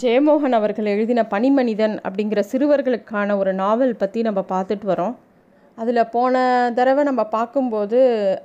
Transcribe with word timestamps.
ஜெயமோகன் 0.00 0.56
அவர்கள் 0.56 0.86
எழுதின 0.92 1.20
பனிமனிதன் 1.32 1.94
அப்படிங்கிற 2.06 2.40
சிறுவர்களுக்கான 2.50 3.34
ஒரு 3.40 3.52
நாவல் 3.54 3.92
பற்றி 3.96 4.20
நம்ம 4.26 4.40
பார்த்துட்டு 4.52 4.86
வரோம். 4.90 5.14
அதில் 5.78 6.10
போன 6.14 6.34
தடவை 6.78 7.02
நம்ம 7.08 7.22
பார்க்கும்போது 7.34 7.98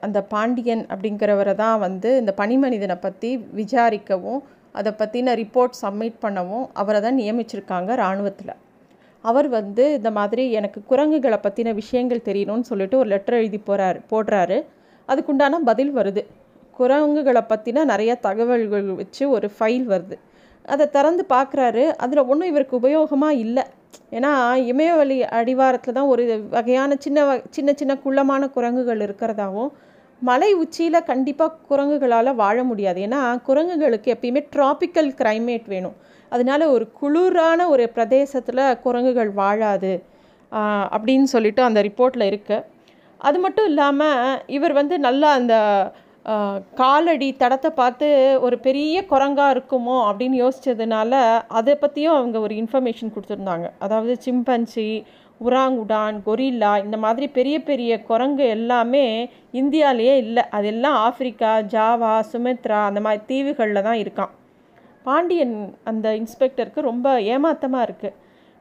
அந்த 0.06 0.20
பாண்டியன் 0.34 0.84
அப்படிங்கிறவரை 0.94 1.54
தான் 1.62 1.78
வந்து 1.86 2.10
இந்த 2.22 2.34
பனிமனிதனை 2.42 2.98
பற்றி 3.06 3.32
விசாரிக்கவும் 3.60 4.42
அதை 4.76 4.94
பற்றின 5.02 5.38
ரிப்போர்ட் 5.42 5.80
சப்மிட் 5.82 6.20
பண்ணவும் 6.26 6.68
அவரை 6.82 7.02
தான் 7.08 7.20
நியமிச்சிருக்காங்க 7.22 7.90
இராணுவத்தில். 8.02 8.54
அவர் 9.24 9.50
வந்து 9.58 9.86
இந்த 10.00 10.12
மாதிரி 10.20 10.46
எனக்கு 10.60 10.82
குரங்குகளை 10.92 11.42
பற்றின 11.48 11.74
விஷயங்கள் 11.82 12.28
தெரியணும்னு 12.30 12.70
சொல்லிட்டு 12.72 13.02
ஒரு 13.04 13.10
லெட்டர் 13.16 13.42
எழுதி 13.42 13.62
போகிறாரு 13.70 14.02
போடுறாரு. 14.14 14.60
அதுக்குண்டான 15.10 15.64
பதில் 15.72 15.96
வருது. 16.00 16.24
குரங்குகளை 16.80 17.44
பற்றின 17.52 17.86
நிறைய 17.94 18.14
தகவல்கள் 18.30 18.88
வச்சு 19.02 19.24
ஒரு 19.38 19.50
ஃபைல் 19.58 19.88
வருது. 19.94 20.18
அதை 20.74 20.86
திறந்து 20.96 21.24
பார்க்குறாரு. 21.36 21.84
அதில் 22.04 22.28
ஒன்றும் 22.32 22.50
இவருக்கு 22.52 22.80
உபயோகமாக 22.82 23.42
இல்லை. 23.46 23.64
ஏன்னா 24.18 24.32
இமயவழி 24.72 25.18
அடிவாரத்தில் 25.40 25.98
தான் 25.98 26.12
ஒரு 26.14 26.24
வகையான 26.56 26.92
சின்ன 27.06 27.20
வ 27.28 27.32
சின்ன 27.56 27.70
சின்ன 27.82 27.94
குள்ளமான 28.06 28.44
குரங்குகள் 28.56 29.02
இருக்கிறதாவும் 29.06 29.72
மலை 30.22 30.50
உச்சியில் 30.64 31.08
கண்டிப்பாக 31.10 31.58
குரங்குகளால் 31.72 32.40
வாழ 32.44 32.58
முடியாது. 32.70 33.00
ஏன்னா 33.08 33.22
குரங்குகளுக்கு 33.48 34.14
எப்பயுமே 34.16 34.42
டிராபிக்கல் 34.56 35.10
கிளைமேட் 35.22 35.68
வேணும். 35.74 35.98
அதனால 36.32 36.62
ஒரு 36.76 36.86
குளிரான 37.02 37.68
ஒரு 37.74 37.84
பிரதேசத்தில் 37.96 38.64
குரங்குகள் 38.86 39.32
வாழாது 39.42 39.94
அப்படின்னு 40.96 41.28
சொல்லிட்டு 41.36 41.62
அந்த 41.68 41.80
ரிப்போர்ட்டில் 41.88 42.30
இருக்குது 42.32 42.66
அது 43.28 43.38
மட்டும் 43.44 43.68
இல்லாமல் 43.72 44.42
இவர் 44.58 44.74
வந்து 44.80 44.96
நல்லா 45.08 45.30
அந்த 45.40 45.56
காலடி 46.80 47.28
தடத்தை 47.42 47.70
பார்த்து 47.78 48.08
ஒரு 48.46 48.56
பெரிய 48.66 48.96
குரங்காக 49.12 49.54
இருக்குமோ 49.56 49.98
அப்படின்னு 50.08 50.38
யோசித்ததுனால 50.44 51.14
அதை 51.60 51.74
பற்றியும் 51.84 52.16
அவங்க 52.18 52.38
ஒரு 52.46 52.54
இன்ஃபர்மேஷன் 52.62 53.14
கொடுத்துருந்தாங்க. 53.14 53.68
அதாவது 53.86 54.14
சிம்பன்சி 54.26 54.88
உராங்குடான் 55.48 56.18
கொரில்லா 56.28 56.72
இந்த 56.86 56.98
மாதிரி 57.06 57.26
பெரிய 57.38 57.58
பெரிய 57.70 57.92
குரங்கு 58.10 58.46
எல்லாமே 58.58 59.06
இந்தியாவிலேயே 59.62 60.16
இல்லை. 60.24 60.44
அதெல்லாம் 60.58 60.98
ஆஃப்ரிக்கா 61.08 61.54
ஜாவா 61.76 62.14
சுமித்ரா 62.32 62.80
அந்த 62.90 63.02
மாதிரி 63.08 63.24
தீவுகளில் 63.32 63.86
தான் 63.88 64.02
இருக்கான். 64.04 64.34
பாண்டியன் 65.08 65.58
அந்த 65.90 66.08
இன்ஸ்பெக்டருக்கு 66.22 66.90
ரொம்ப 66.92 67.08
ஏமாத்தமாக 67.36 67.88
இருக்குது 67.90 68.16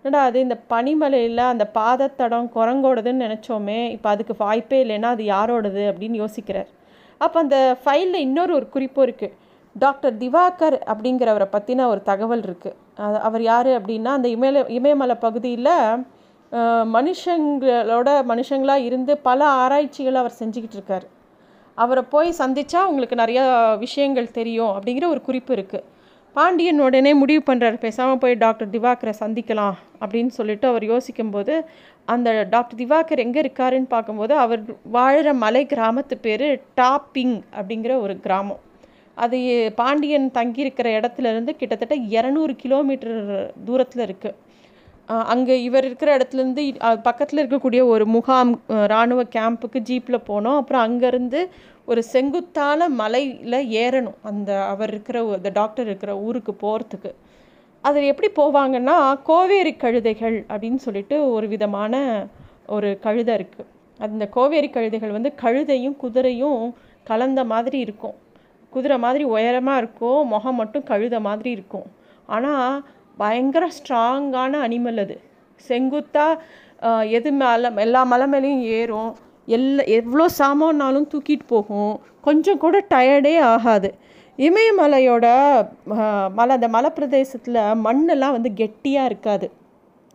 என்னடா 0.05 0.23
அது 0.29 0.39
இந்த 0.47 0.57
பனிமலையில் 0.73 1.45
அந்த 1.53 1.65
பாதத்தடம் 1.79 2.49
குரங்கோடதுன்னு 2.57 3.25
நினச்சோமே 3.27 3.81
இப்போ 3.95 4.09
அதுக்கு 4.15 4.35
வாய்ப்பே 4.45 4.79
இல்லைன்னா 4.85 5.11
அது 5.17 5.25
யாரோடது 5.35 5.85
அப்படின்னு 5.93 6.23
யோசிக்கிறார். 6.23 6.71
அப்போ 7.19 7.39
அந்த 7.41 7.77
ஃபைலில் 7.85 8.15
இன்னொரு 8.15 8.55
ஒரு 8.55 8.69
குறிப்பும் 8.69 9.07
இருக்குது 9.09 9.35
டாக்டர் 9.75 10.17
திவாகர் 10.17 10.79
அப்படிங்கிறவரை 10.87 11.49
பற்றின 11.53 11.87
ஒரு 11.87 12.03
தகவல் 12.03 12.43
இருக்குது 12.43 12.77
அவர் 13.19 13.43
யார் 13.43 13.67
அப்படின்னா 13.67 14.07
அந்த 14.07 14.29
இமய 14.29 14.67
இமயமலை 14.69 15.15
பகுதியில் 15.15 15.73
மனுஷங்களோட 16.91 18.09
மனுஷங்களாக 18.27 18.85
இருந்து 18.85 19.19
பல 19.19 19.45
ஆராய்ச்சிகளை 19.45 20.19
அவர் 20.21 20.39
செஞ்சுக்கிட்டு 20.39 20.77
இருக்கார். 20.77 21.07
அவரை 21.79 22.03
போய் 22.03 22.39
சந்தித்தா 22.39 22.81
உங்களுக்கு 22.89 23.17
நிறையா 23.17 23.77
விஷயங்கள் 23.77 24.31
தெரியும் 24.31 24.73
அப்படிங்கிற 24.75 25.07
ஒரு 25.09 25.21
குறிப்பு 25.23 25.55
இருக்குது 25.57 25.85
பாண்டியன் 26.37 26.81
உடனே 26.81 27.15
முடிவு 27.15 27.43
பண்ணுறாரு 27.47 27.75
பேசாமல் 27.75 28.19
போய் 28.19 28.35
டாக்டர் 28.35 28.71
திவாகரை 28.71 29.13
சந்திக்கலாம் 29.21 29.77
அப்படின்னு 30.01 30.27
சொல்லிட்டு 30.27 30.69
அவர் 30.69 30.85
யோசிக்கும்போது 30.85 31.55
அந்த 32.15 32.31
டாக்டர் 32.55 32.79
திவாகர் 32.81 33.23
எங்கே 33.25 33.41
இருக்காருன்னு 33.45 33.93
பார்க்கும்போது 33.95 34.35
அவர் 34.45 34.61
வாழ்கிற 34.97 35.29
மலை 35.45 35.63
கிராமத்து 35.73 36.17
பேர் 36.27 36.47
டாப்பிங் 36.81 37.37
அப்படிங்கிற 37.59 37.93
ஒரு 38.05 38.15
கிராமம். 38.27 38.63
அது 39.17 39.39
பாண்டியன் 39.81 40.27
தங்கியிருக்கிற 40.39 40.89
இடத்துலேருந்து 40.99 41.53
கிட்டத்தட்ட 41.61 41.97
இரநூறு 42.17 42.55
கிலோமீட்டர் 42.63 43.21
தூரத்தில் 43.69 44.05
இருக்குது 44.09 44.37
அங்கே 45.33 45.55
இவர் 45.67 45.87
இருக்கிற 45.89 46.11
இடத்துலேருந்து 46.19 46.63
பக்கத்தில் 47.09 47.41
இருக்கக்கூடிய 47.43 47.83
ஒரு 47.95 48.05
முகாம் 48.15 48.53
இராணுவ 48.87 49.21
கேம்புக்கு 49.37 49.81
ஜீப்பில் 49.91 50.27
போனோம். 50.31 50.59
அப்புறம் 50.61 50.85
அங்கேருந்து 50.87 51.41
ஒரு 51.91 52.01
செங்குத்தான 52.15 52.89
மலையில் 53.01 53.59
ஏறணும். 53.83 54.19
அந்த 54.31 54.51
அவர் 54.73 54.93
இருக்கிற 54.95 55.19
அந்த 55.37 55.51
டாக்டர் 55.61 55.89
இருக்கிற 55.91 56.15
ஊருக்கு 56.27 56.55
போகிறதுக்கு 56.65 57.13
அதில் 57.87 58.11
எப்படி 58.13 58.29
போவாங்கன்னா 58.41 58.97
கோவேரி 59.29 59.73
கழுதைகள் 59.85 60.37
அப்படின்னு 60.53 60.81
சொல்லிட்டு 60.87 61.17
ஒரு 61.37 61.47
விதமான 61.55 61.95
ஒரு 62.77 62.89
கழுதை 63.07 63.33
இருக்குது 63.39 63.71
அந்த 64.07 64.25
கோவேரி 64.37 64.69
கழுதைகள் 64.77 65.17
வந்து 65.17 65.31
கழுதையும் 65.43 65.97
குதிரையும் 66.03 66.63
கலந்த 67.11 67.41
மாதிரி 67.53 67.79
இருக்கும். 67.87 68.17
குதிரை 68.73 68.97
மாதிரி 69.05 69.25
உயரமாக 69.35 69.81
இருக்கும் 69.83 70.21
முகம் 70.33 70.59
மட்டும் 70.61 70.89
கழுத 70.91 71.17
மாதிரி 71.27 71.51
இருக்கும். 71.57 71.87
ஆனால் 72.37 72.83
பயங்கர 73.23 73.65
ஸ்ட்ராங்கான 73.77 74.53
அனிமல் 74.67 75.01
அது. 75.05 75.17
செங்குத்தாக 75.69 77.05
எது 77.19 77.31
மேலே 77.43 77.69
எல்லா 77.85 78.03
மலை 78.13 78.27
மேலேயும் 78.33 78.65
ஏறும். 78.79 79.13
எல்லா 79.57 79.83
எவ்வளோ 79.99 80.27
சாமான்னாலும் 80.41 81.09
தூக்கிட்டு 81.13 81.47
போகும். 81.55 81.95
கொஞ்சம் 82.27 82.61
கூட 82.65 82.77
டயர்டே 82.95 83.35
ஆகாது. 83.55 83.91
இமயமலையோட 84.45 85.27
மலை 86.39 86.53
அந்த 86.57 86.69
மலை 86.75 86.91
பிரதேசத்தில் 86.97 87.63
மண்ணெல்லாம் 87.87 88.35
வந்து 88.37 88.51
கெட்டியாக 88.61 89.09
இருக்காது. 89.11 89.47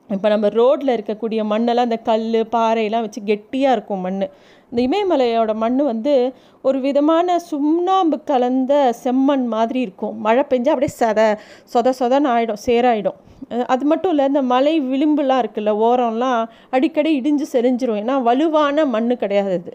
இப்போ 0.10 0.28
நம்ம 0.34 0.48
ரோட்டில் 0.60 0.94
இருக்கக்கூடிய 0.96 1.42
மண்ணெல்லாம் 1.52 1.88
இந்த 1.90 2.00
கல் 2.10 2.26
பாறையெல்லாம் 2.56 3.06
வச்சு 3.06 3.22
கெட்டியாக 3.32 3.76
இருக்கும் 3.76 4.04
மண் 4.06 4.20
இந்த 4.70 4.80
இமயமலையோட 4.88 5.54
மண் 5.64 5.80
வந்து 5.92 6.14
ஒரு 6.68 6.78
விதமான 6.86 7.38
சுண்ணாம்பு 7.50 8.18
கலந்த 8.30 8.74
செம்மண் 9.04 9.46
மாதிரி 9.56 9.80
இருக்கும். 9.86 10.16
மழை 10.26 10.44
பெஞ்சால் 10.52 10.74
அப்படியே 10.76 10.94
சத 11.02 11.20
சொத 11.74 11.94
சொதன்னு 12.00 12.32
ஆகிடும் 12.34 12.62
சேராயிடும். 12.68 13.18
அது 13.74 13.84
மட்டும் 13.92 14.12
இல்லை 14.14 14.26
இந்த 14.32 14.42
மலை 14.54 14.74
விளிம்புலாம் 14.92 15.42
இருக்குல்ல 15.44 15.72
ஓரம்லாம் 15.88 16.42
அடிக்கடி 16.78 17.12
இடிஞ்சு 17.20 17.48
செறிஞ்சிரும். 17.56 18.02
ஏன்னா 18.04 18.18
வலுவான 18.28 18.86
மண் 18.96 19.10
கிடையாது 19.24 19.54
அது. 19.62 19.74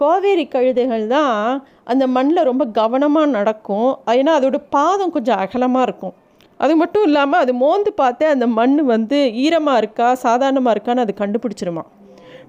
கோவேரி 0.00 0.44
கழுதைகள் 0.46 1.06
தான் 1.06 1.36
அந்த 1.84 2.04
மண்ணில் 2.06 2.48
ரொம்ப 2.50 2.64
கவனமாக 2.78 3.34
நடக்கும். 3.36 3.90
ஏன்னா 4.18 4.32
அதோடய 4.38 4.68
பாதம் 4.70 5.14
கொஞ்சம் 5.16 5.40
அகலமாக 5.44 5.86
இருக்கும். 5.88 6.14
அது 6.60 6.74
மட்டும் 6.76 7.04
இல்லாமல் 7.04 7.40
அது 7.40 7.52
மோந்து 7.54 7.90
பார்த்தே 7.92 8.26
அந்த 8.26 8.46
மண் 8.58 8.76
வந்து 8.84 9.18
ஈரமாக 9.44 9.80
இருக்கா 9.82 10.08
சாதாரணமாக 10.24 10.74
இருக்கான்னு 10.76 11.04
அது 11.04 11.14
கண்டுபிடிச்சிருமா. 11.22 11.84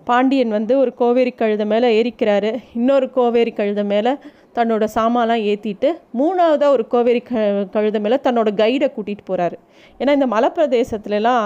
பாண்டியன் 0.03 0.49
வந்து 0.49 0.73
ஒரு 0.79 0.91
கோவேரி 0.93 1.33
கழுத 1.37 1.65
மேலே 1.65 1.87
ஏறிக்கிறாரு. 1.97 2.51
இன்னொரு 2.75 3.07
கோவேரி 3.09 3.53
கழுத 3.57 3.81
மேலே 3.85 4.13
தன்னோட 4.55 4.85
சாமான்லாம் 4.95 5.43
ஏற்றிட்டு 5.49 5.89
மூணாவதாக 6.19 6.75
ஒரு 6.75 6.85
கோவேரி 6.87 7.21
க 7.21 7.43
கழுத 7.75 7.99
மேலே 7.99 8.17
தன்னோட 8.23 8.49
கைடை 8.61 8.87
கூட்டிகிட்டு 8.95 9.25
போகிறாரு 9.29 9.57
ஏன்னா 9.99 10.13
இந்த 10.17 10.27
மலைப்பிரதேசத்துலலாம் 10.27 11.45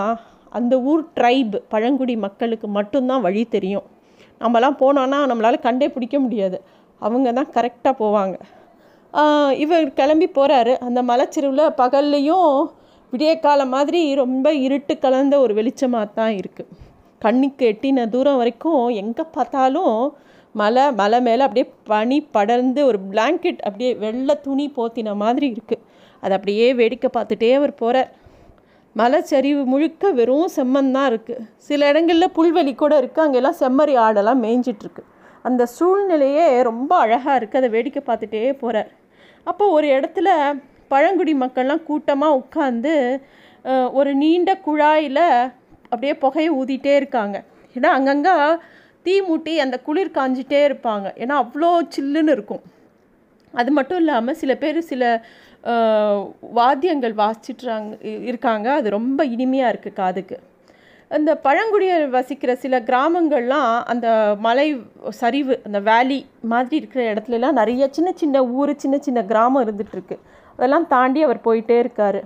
அந்த 0.49 0.73
ஊர் 0.91 1.03
ட்ரைப் 1.15 1.55
பழங்குடி 1.69 2.15
மக்களுக்கு 2.17 2.67
மட்டும்தான் 2.77 3.25
வழி 3.27 3.43
தெரியும். 3.45 3.85
நம்மலாம் 4.41 4.79
போனோன்னா 4.81 5.19
நம்மளால் 5.31 5.65
கண்டே 5.67 5.87
பிடிக்க 5.95 6.17
முடியாது. 6.19 6.57
அவங்க 7.01 7.31
தான் 7.31 7.53
கரெக்டாக 7.57 7.93
போவாங்க. 8.01 8.35
இவர் 9.63 9.85
கிளம்பி 9.99 10.27
போகிறாரு 10.37 10.73
அந்த 10.87 10.99
மலைச்செருவில் 11.03 11.75
பகல்லையும் 11.81 12.49
விடிய 13.13 13.33
காலம் 13.39 13.73
மாதிரி 13.75 14.01
ரொம்ப 14.15 14.47
இருட்டு 14.65 14.93
கலந்த 14.99 15.35
ஒரு 15.39 15.53
வெளிச்சமாக 15.53 16.07
தான் 16.13 16.33
இருக்குது 16.39 16.71
கண்ணுக்கு 17.21 17.65
எட்டின 17.71 18.07
தூரம் 18.09 18.39
வரைக்கும் 18.41 18.83
எங்கே 19.01 19.23
பார்த்தாலும் 19.35 19.95
மலை 20.55 20.83
மலை 20.91 21.19
மேலே 21.19 21.43
அப்படியே 21.43 21.67
பனி 21.87 22.17
படர்ந்து 22.31 22.81
ஒரு 22.85 22.99
பிளாங்கெட் 23.11 23.61
அப்படியே 23.61 23.91
வெள்ளை 23.93 24.35
துணி 24.41 24.65
போத்தின 24.77 25.15
மாதிரி 25.15 25.47
இருக்குது 25.55 25.83
அதை 26.23 26.33
அப்படியே 26.37 26.67
வேடிக்கை 26.73 27.09
பார்த்துட்டே 27.13 27.49
அவர் 27.53 27.73
போகிறார் 27.75 28.09
மலைச்சரிவு 28.99 29.63
முழுக்க 29.71 30.11
வெறும் 30.19 30.51
செம்மண் 30.55 30.91
தான் 30.95 31.07
இருக்குது 31.11 31.45
சில 31.67 31.87
இடங்களில் 31.91 32.33
புல்வெளி 32.37 32.73
கூட 32.81 32.93
இருக்குது 33.01 33.23
அங்கெல்லாம் 33.25 33.57
செம்மறி 33.61 33.95
ஆடெல்லாம் 34.03 34.41
மேய்ஞ்சிட்ருக்கு. 34.45 35.03
அந்த 35.47 35.63
சூழ்நிலையே 35.77 36.45
ரொம்ப 36.69 36.91
அழகாக 37.05 37.35
இருக்குது 37.39 37.61
அதை 37.61 37.69
வேடிக்கை 37.75 38.01
பார்த்துட்டே 38.09 38.43
போகிறார் 38.61 38.91
அப்போ 39.49 39.65
ஒரு 39.77 39.87
இடத்துல 39.97 40.29
பழங்குடி 40.93 41.33
மக்கள்லாம் 41.43 41.83
கூட்டமாக 41.89 42.37
உட்காந்து 42.41 42.93
ஒரு 43.99 44.11
நீண்ட 44.21 44.51
குழாயில் 44.67 45.25
அப்படியே 45.91 46.13
புகையை 46.23 46.51
ஊதிட்டே 46.59 46.93
இருக்காங்க. 46.99 47.37
ஏன்னா 47.75 47.89
அங்கங்கே 47.97 48.35
தீ 49.05 49.15
மூட்டி 49.27 49.53
அந்த 49.63 49.77
குளிர் 49.87 50.15
காஞ்சிட்டே 50.17 50.61
இருப்பாங்க. 50.67 51.07
ஏன்னா 51.23 51.35
அவ்வளோ 51.43 51.71
சில்லுன்னு 51.95 52.33
இருக்கும். 52.37 52.63
அது 53.53 53.71
மட்டும் 53.77 53.99
இல்லாமல் 54.01 54.37
சில 54.41 54.51
பேர் 54.61 54.79
சில 54.91 55.03
வாத்தியங்கள் 56.57 57.13
வாசிச்சுட்றாங்க 57.21 57.93
இருக்காங்க. 58.29 58.67
அது 58.79 58.89
ரொம்ப 58.97 59.19
இனிமையாக 59.35 59.71
இருக்குது 59.73 59.97
காதுக்கு. 60.01 60.37
அந்த 61.15 61.31
பழங்குடியர் 61.45 62.05
வசிக்கிற 62.15 62.51
சில 62.63 62.75
கிராமங்கள்லாம் 62.89 63.71
அந்த 63.91 64.07
மலை 64.45 64.67
சரிவு 65.21 65.55
அந்த 65.67 65.79
வேலி 65.89 66.19
மாதிரி 66.51 66.75
இருக்கிற 66.81 67.01
இடத்துலலாம் 67.11 67.59
நிறைய 67.59 67.87
சின்ன 67.97 68.09
சின்ன 68.21 68.43
ஊர் 68.59 68.71
சின்ன 68.83 68.97
சின்ன 69.07 69.23
கிராமம் 69.31 69.63
இருந்துகிட்ருக்கு 69.65 70.17
அதெல்லாம் 70.55 70.87
தாண்டி 70.93 71.21
அவர் 71.27 71.45
போயிட்டே 71.47 71.77
இருக்கார். 71.83 72.19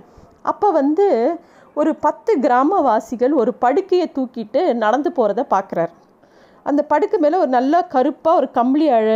அப்போ 0.52 0.70
வந்து 0.80 1.06
ஒரு 1.80 1.92
பத்து 2.06 2.32
கிராமவாசிகள் 2.46 3.34
ஒரு 3.42 3.52
படுக்கையை 3.64 4.06
தூக்கிட்டு 4.16 4.62
நடந்து 4.84 5.10
போகிறத 5.18 5.42
பார்க்குறாரு 5.54 5.94
அந்த 6.62 6.80
படுக்கை 6.92 7.18
மேலே 7.20 7.36
ஒரு 7.42 7.50
நல்ல 7.58 7.74
கருப்பாக 7.94 8.40
ஒரு 8.40 8.48
கம்பளி 8.58 8.88
அழ 8.96 9.08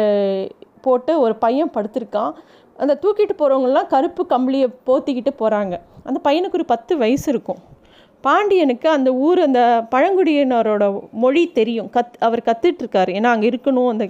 போட்டு 0.87 1.13
ஒரு 1.25 1.35
பையன் 1.45 1.75
படுத்திருக்கான். 1.75 2.33
அந்த 2.77 2.99
தூக்கிட்டு 3.03 3.35
போகிறவங்கலாம் 3.39 3.87
கருப்பு 3.87 4.27
கம்பளியை 4.29 4.69
போத்திக்கிட்டு 4.87 5.33
போகிறாங்க 5.39 5.75
அந்த 6.05 6.19
பையனுக்கு 6.25 6.59
ஒரு 6.61 6.65
பத்து 6.65 6.97
வயசு 6.97 7.33
இருக்கும். 7.33 7.61
பாண்டியனுக்கு 8.21 8.89
அந்த 8.89 9.13
ஊர் 9.15 9.39
அந்த 9.39 9.61
பழங்குடியினரோட 9.91 10.85
மொழி 11.13 11.53
தெரியும். 11.53 11.91
கத் 11.97 12.17
அவர் 12.21 12.43
கற்றுட்ருக்காரு 12.47 13.11
ஏன்னா 13.19 13.31
அங்கே 13.35 13.49
இருக்கணும் 13.49 13.89
அந்த 13.89 14.09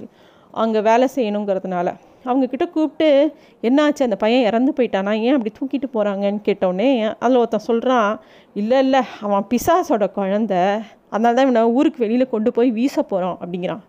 அங்கே 0.51 0.81
வேலை 0.81 1.09
செய்யணுங்கிறதுனால. 1.15 1.89
அவங்கக்கிட்ட 2.25 2.71
கூப்பிட்டு 2.71 3.35
என்னாச்சு? 3.63 4.03
அந்த 4.03 4.17
பையன் 4.17 4.45
இறந்து 4.45 4.73
போயிட்டானா? 4.77 5.13
ஏன் 5.21 5.37
அப்படி 5.37 5.53
தூக்கிட்டு 5.59 5.89
போகிறாங்கன்னு 5.95 6.41
கேட்டோடனே 6.49 7.15
அதில் 7.19 7.37
ஒருத்தன் 7.37 7.67
சொல்கிறான் 7.71 8.21
இல்லை 8.55 8.79
இல்லை 8.79 9.01
அவன் 9.21 9.47
பிசாசோட 9.51 10.07
குழந்த. 10.19 10.83
அதனால 11.11 11.35
தான் 11.35 11.49
இவனை 11.49 11.63
ஊருக்கு 11.63 11.99
வெளியில் 11.99 12.29
கொண்டு 12.29 12.53
போய் 12.53 12.71
வீச 12.71 13.03
போகிறோம் 13.03 13.39
அப்படிங்கிறான். 13.41 13.83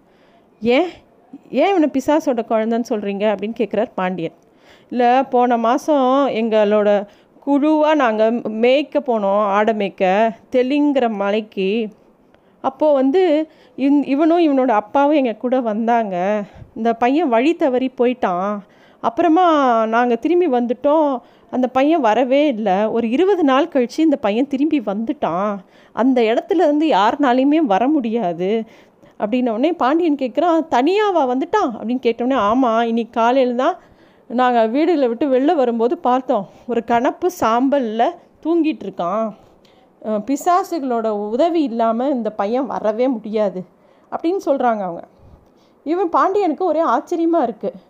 ஏன்? 0.61 0.89
ஏன் 1.49 1.69
இவனை 1.69 1.89
பிசாசோட 1.93 2.43
குழந்தைன்னு 2.51 2.89
சொல்கிறீங்க 2.89 3.25
அப்படின்னு 3.33 3.57
கேட்குறார் 3.57 3.91
பாண்டியன். 3.95 4.35
இல்லை 4.89 5.23
போன 5.23 5.57
மாதம் 5.57 6.27
எங்களோட 6.27 6.89
குழுவாக 7.39 7.95
நாங்கள் 7.95 8.33
மேய்க்க 8.33 8.99
போனோம் 8.99 9.43
ஆடை 9.55 9.73
மேய்க்க 9.73 10.33
தெளிங்கிற 10.51 11.09
மலைக்கு. 11.09 11.87
அப்போது 12.61 12.93
வந்து 12.93 13.49
இந் 13.75 14.01
இவனும் 14.03 14.43
இவனோட 14.47 14.67
அப்பாவும் 14.67 15.15
எங்கள் 15.15 15.37
கூட 15.37 15.59
வந்தாங்க. 15.59 16.43
இந்த 16.75 16.93
பையன் 16.93 17.29
வழி 17.29 17.55
தவறி 17.55 17.91
போயிட்டான். 17.97 18.57
அப்புறமா 19.01 19.45
நாங்கள் 19.85 20.19
திரும்பி 20.19 20.47
வந்துட்டோம். 20.47 21.19
அந்த 21.51 21.67
பையன் 21.67 22.01
வரவே 22.01 22.47
இல்லை. 22.47 22.85
ஒரு 22.85 23.09
இருபது 23.09 23.43
நாள் 23.43 23.67
கழித்து 23.67 24.03
இந்த 24.03 24.15
பையன் 24.15 24.47
திரும்பி 24.47 24.79
வந்துட்டான். 24.79 25.55
அந்த 25.93 26.21
இடத்துல 26.21 26.63
இருந்து 26.67 26.87
யாருனாலையுமே 26.87 27.55
வர 27.55 27.87
முடியாது. 27.87 28.63
அப்படின்னோடனே 29.19 29.71
பாண்டியன் 29.71 30.21
கேட்குறான் 30.21 30.65
தனியாவா 30.71 31.23
வந்துட்டான்? 31.33 31.71
அப்படின்னு 31.79 32.03
கேட்டோடனே 32.03 32.33
ஆமாம் 32.33 32.87
இன்னைக்கு 32.87 33.21
காலையில் 33.21 33.55
தான் 33.55 33.75
நாங்கள் 34.29 34.69
வீடுகளை 34.75 35.07
விட்டு 35.09 35.25
வெளில 35.33 35.51
வரும்போது 35.61 35.95
பார்த்தோம். 36.07 36.45
ஒரு 36.71 36.81
கணப்பு 36.91 37.27
சாம்பலில் 37.41 38.15
தூங்கிட்டு 38.43 38.85
இருக்கான். 38.85 39.27
பிசாசுகளோட 40.27 41.07
உதவி 41.33 41.61
இல்லாமல் 41.69 42.13
இந்த 42.15 42.29
பையன் 42.39 42.69
வரவே 42.73 43.05
முடியாது 43.15 43.61
அப்படின்னு 44.11 44.41
சொல்கிறாங்க 44.47 44.81
அவங்க. 44.87 45.03
இவன் 45.91 46.11
பாண்டியனுக்கு 46.15 46.65
ஒரே 46.71 46.83
ஆச்சரியமாக 46.95 47.47
இருக்குது 47.49 47.81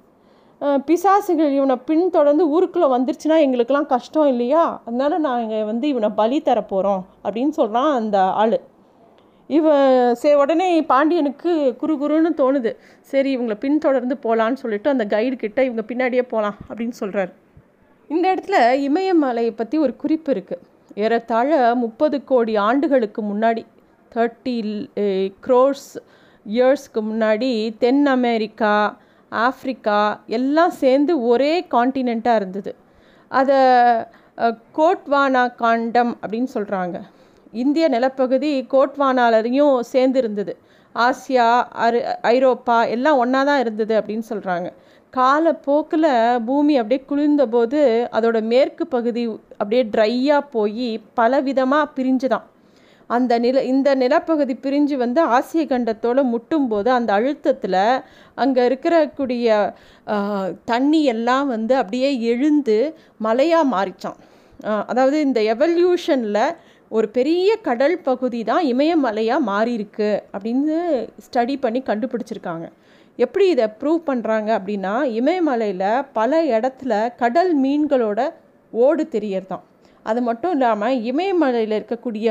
பிசாசுகள் 0.87 1.55
இவனை 1.55 1.75
பின்தொடர்ந்து 1.87 2.43
ஊருக்குள்ளே 2.55 2.87
வந்துருச்சுன்னா 2.93 3.37
எங்களுக்கெல்லாம் 3.45 3.91
கஷ்டம் 3.93 4.29
இல்லையா? 4.33 4.63
அதனால 4.87 5.17
நாங்கள் 5.25 5.67
வந்து 5.71 5.85
இவனை 5.93 6.09
பலி 6.19 6.37
தரப்போகிறோம் 6.45 7.03
அப்படின்னு 7.25 7.53
சொல்கிறான் 7.59 7.91
அந்த 7.99 8.17
ஆள். 8.43 8.57
இவன் 9.49 10.15
சரி 10.15 10.35
உடனே 10.35 10.67
பாண்டியனுக்கு 10.91 11.51
குறு 11.81 11.93
குருன்னு 12.01 12.31
தோணுது. 12.41 12.71
சரி 13.11 13.29
இவங்களை 13.37 13.57
பின்தொடர்ந்து 13.65 14.15
போகலான்னு 14.23 14.61
சொல்லிட்டு 14.63 14.89
அந்த 14.89 15.05
கைடு 15.05 15.35
கிட்ட 15.35 15.59
இவங்க 15.63 15.83
பின்னாடியே 15.91 16.21
போகலாம் 16.21 16.57
அப்படின்னு 16.69 16.95
சொல்கிறார் 17.01 17.31
இந்த 18.09 18.25
இடத்துல 18.33 18.57
இமயமலையை 18.87 19.51
பற்றி 19.55 19.77
ஒரு 19.77 19.95
குறிப்பு 19.95 20.31
இருக்குது 20.33 20.63
ஏறத்தாழ 21.03 21.75
முப்பது 21.75 22.17
கோடி 22.23 22.53
ஆண்டுகளுக்கு 22.67 23.21
முன்னாடி 23.21 23.63
தேர்ட்டி 24.11 24.57
க்ரோர்ஸ் 25.47 25.89
இயர்ஸ்க்கு 26.45 27.01
முன்னாடி 27.11 27.51
தென் 27.77 28.05
அமெரிக்கா 28.07 28.75
ஆஃப்ரிக்கா 29.31 29.99
எல்லாம் 30.37 30.73
சேர்ந்து 30.81 31.13
ஒரே 31.21 31.53
காண்டினெண்ட்டாக 31.73 32.35
இருந்தது. 32.35 32.71
அதை 33.31 33.59
கோட்வானா 34.77 35.43
காண்டம் 35.55 36.13
அப்படின்னு 36.21 36.49
சொல்கிறாங்க 36.53 36.97
இந்திய 37.55 37.85
நிலப்பகுதி 37.87 38.51
கோட்வானாலரையும் 38.73 39.75
சேர்ந்து 39.91 40.19
இருந்தது 40.21 40.53
ஆசியா 40.95 41.47
அரு 41.85 41.99
ஐரோப்பா 42.33 42.77
எல்லாம் 42.95 43.19
ஒன்றா 43.23 43.41
தான் 43.43 43.61
இருந்தது 43.63 43.93
அப்படின்னு 43.99 44.25
சொல்கிறாங்க 44.29 44.67
காலப்போக்கில் 45.13 46.09
பூமி 46.47 46.73
அப்படியே 46.77 47.01
குளிர்ந்தபோது 47.09 47.81
அதோட 48.15 48.37
மேற்கு 48.51 48.83
பகுதி 48.87 49.23
அப்படியே 49.59 49.83
ட்ரையாக 49.95 50.49
போய் 50.51 50.89
பல 51.13 51.39
விதமாக 51.47 51.91
பிரிஞ்சுதான். 51.97 52.45
அந்த 53.09 53.33
நில 53.39 53.63
இந்த 53.71 53.89
நிலப்பகுதி 53.95 54.53
பிரிஞ்சு 54.63 54.95
வந்து 55.01 55.21
ஆசிய 55.35 55.63
கண்டத்தோடு 55.71 56.21
முட்டும்போது 56.33 56.89
அந்த 56.97 57.09
அழுத்தத்தில் 57.17 57.81
அங்கே 58.37 58.61
இருக்கிறக்கூடிய 58.69 59.47
தண்ணி 60.71 61.01
எல்லாம் 61.15 61.47
வந்து 61.47 61.73
அப்படியே 61.81 62.09
எழுந்து 62.31 62.77
மலையாக 63.23 63.71
மாறிச்சான். 63.73 64.17
அதாவது 64.89 65.17
இந்த 65.27 65.39
எவல்யூஷனில் 65.53 66.41
ஒரு 66.91 67.07
பெரிய 67.09 67.49
கடல் 67.67 67.95
பகுதி 68.07 68.39
தான் 68.49 68.63
இமயமலையாக 68.71 69.47
மாறியிருக்கு 69.51 70.09
அப்படின்னு 70.33 70.75
ஸ்டடி 71.25 71.55
பண்ணி 71.63 71.79
கண்டுபிடிச்சிருக்காங்க. 71.89 72.65
எப்படி 73.19 73.45
இதை 73.49 73.65
ப்ரூவ் 73.79 74.01
பண்ணுறாங்க 74.09 74.49
அப்படின்னா 74.57 74.93
இமயமலையில் 75.19 75.87
பல 76.17 76.41
இடத்துல 76.55 76.93
கடல் 77.21 77.51
மீன்களோட 77.63 78.21
ஓடு 78.73 79.03
தெரியறதான் 79.15 79.63
அது 80.05 80.21
மட்டும் 80.21 80.53
இல்லாமல் 80.55 80.99
இமயமலையில் 81.11 81.77
இருக்கக்கூடிய 81.79 82.29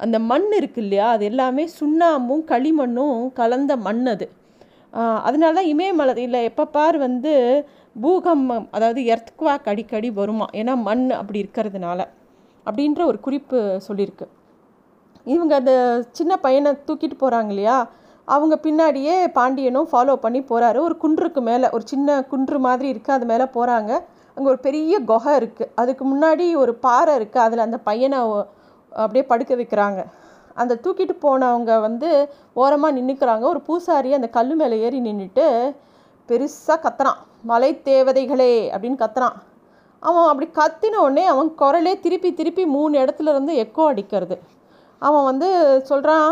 அந்த 0.00 0.16
மண் 0.30 0.48
இருக்கு 0.58 0.80
இல்லையா 0.84 1.08
அது 1.16 1.24
எல்லாமே 1.30 1.64
சுண்ணாம்பும் 1.80 2.44
களிமண்ணும் 2.52 3.20
கலந்த 3.40 3.72
மண் 3.86 4.04
அது. 4.14 4.26
அதனால 5.26 5.52
தான் 5.58 5.70
இமயமலையில் 5.74 6.46
எப்போ 6.48 6.64
பார் 6.76 6.96
வந்து 7.06 7.32
பூகம்பம் 7.96 8.66
அதாவது 8.76 9.00
எர்த்குவாக் 9.14 9.70
அடிக்கடி 9.72 10.08
வருமா? 10.20 10.46
ஏன்னா 10.60 10.74
மண் 10.88 11.04
அப்படி 11.20 11.38
இருக்கிறதுனால. 11.44 12.00
அப்படின்ற 12.66 13.02
ஒரு 13.10 13.18
குறிப்பு 13.26 13.58
சொல்லியிருக்கு. 13.88 14.26
இவங்க 15.34 15.52
அந்த 15.60 15.74
சின்ன 16.18 16.32
பையனை 16.46 16.70
தூக்கிட்டு 16.88 17.16
போகிறாங்க 17.22 17.52
இல்லையா? 17.54 17.76
அவங்க 18.34 18.54
பின்னாடியே 18.66 19.14
பாண்டியனும் 19.38 19.88
ஃபாலோ 19.92 20.14
பண்ணி 20.24 20.40
போகிறாரு 20.50 20.78
ஒரு 20.86 20.94
குன்றுக்கு 21.02 21.40
மேலே 21.48 21.66
ஒரு 21.76 21.84
சின்ன 21.92 22.18
குன்று 22.32 22.58
மாதிரி 22.66 22.88
இருக்குது 22.92 23.16
அது 23.16 23.26
மேலே 23.32 23.46
போகிறாங்க 23.56 23.92
அங்கே 24.36 24.48
ஒரு 24.52 24.60
பெரிய 24.66 24.94
குகை 25.10 25.32
இருக்குது 25.40 25.70
அதுக்கு 25.80 26.04
முன்னாடி 26.12 26.46
ஒரு 26.62 26.72
பாறை 26.86 27.12
இருக்குது 27.18 27.44
அதில் 27.46 27.64
அந்த 27.66 27.78
பையனை 27.88 28.18
அப்படியே 29.02 29.24
படுக்க 29.32 29.52
வைக்கிறாங்க. 29.60 30.00
அந்த 30.62 30.72
தூக்கிட்டு 30.84 31.14
போனவங்க 31.26 31.72
வந்து 31.86 32.08
ஓரமாக 32.62 32.96
நின்றுக்கிறாங்க 32.98 33.44
ஒரு 33.52 33.60
பூசாரி 33.68 34.10
அந்த 34.18 34.28
கல் 34.36 34.52
மேலே 34.60 34.76
ஏறி 34.86 35.00
நின்றுட்டு 35.06 35.46
பெருசாக 36.28 36.78
கத்துறான். 36.84 37.20
மலை 37.50 37.70
தேவதைகளே 37.88 38.52
அப்படின்னு 38.74 38.98
கத்துறான். 39.04 39.36
அவன் 40.08 40.28
அப்படி 40.30 40.46
கத்தின 40.58 40.98
உடனே 41.04 41.24
அவன் 41.32 41.48
குரலே 41.60 41.92
திருப்பி 42.04 42.30
திருப்பி 42.40 42.64
மூணு 42.76 42.94
இடத்துல 43.04 43.32
இருந்து 43.34 43.52
எக்கோ 43.64 43.84
அடிக்கிறது. 43.92 44.36
அவன் 45.02 45.26
வந்து 45.30 45.48
சொல்கிறான் 45.90 46.28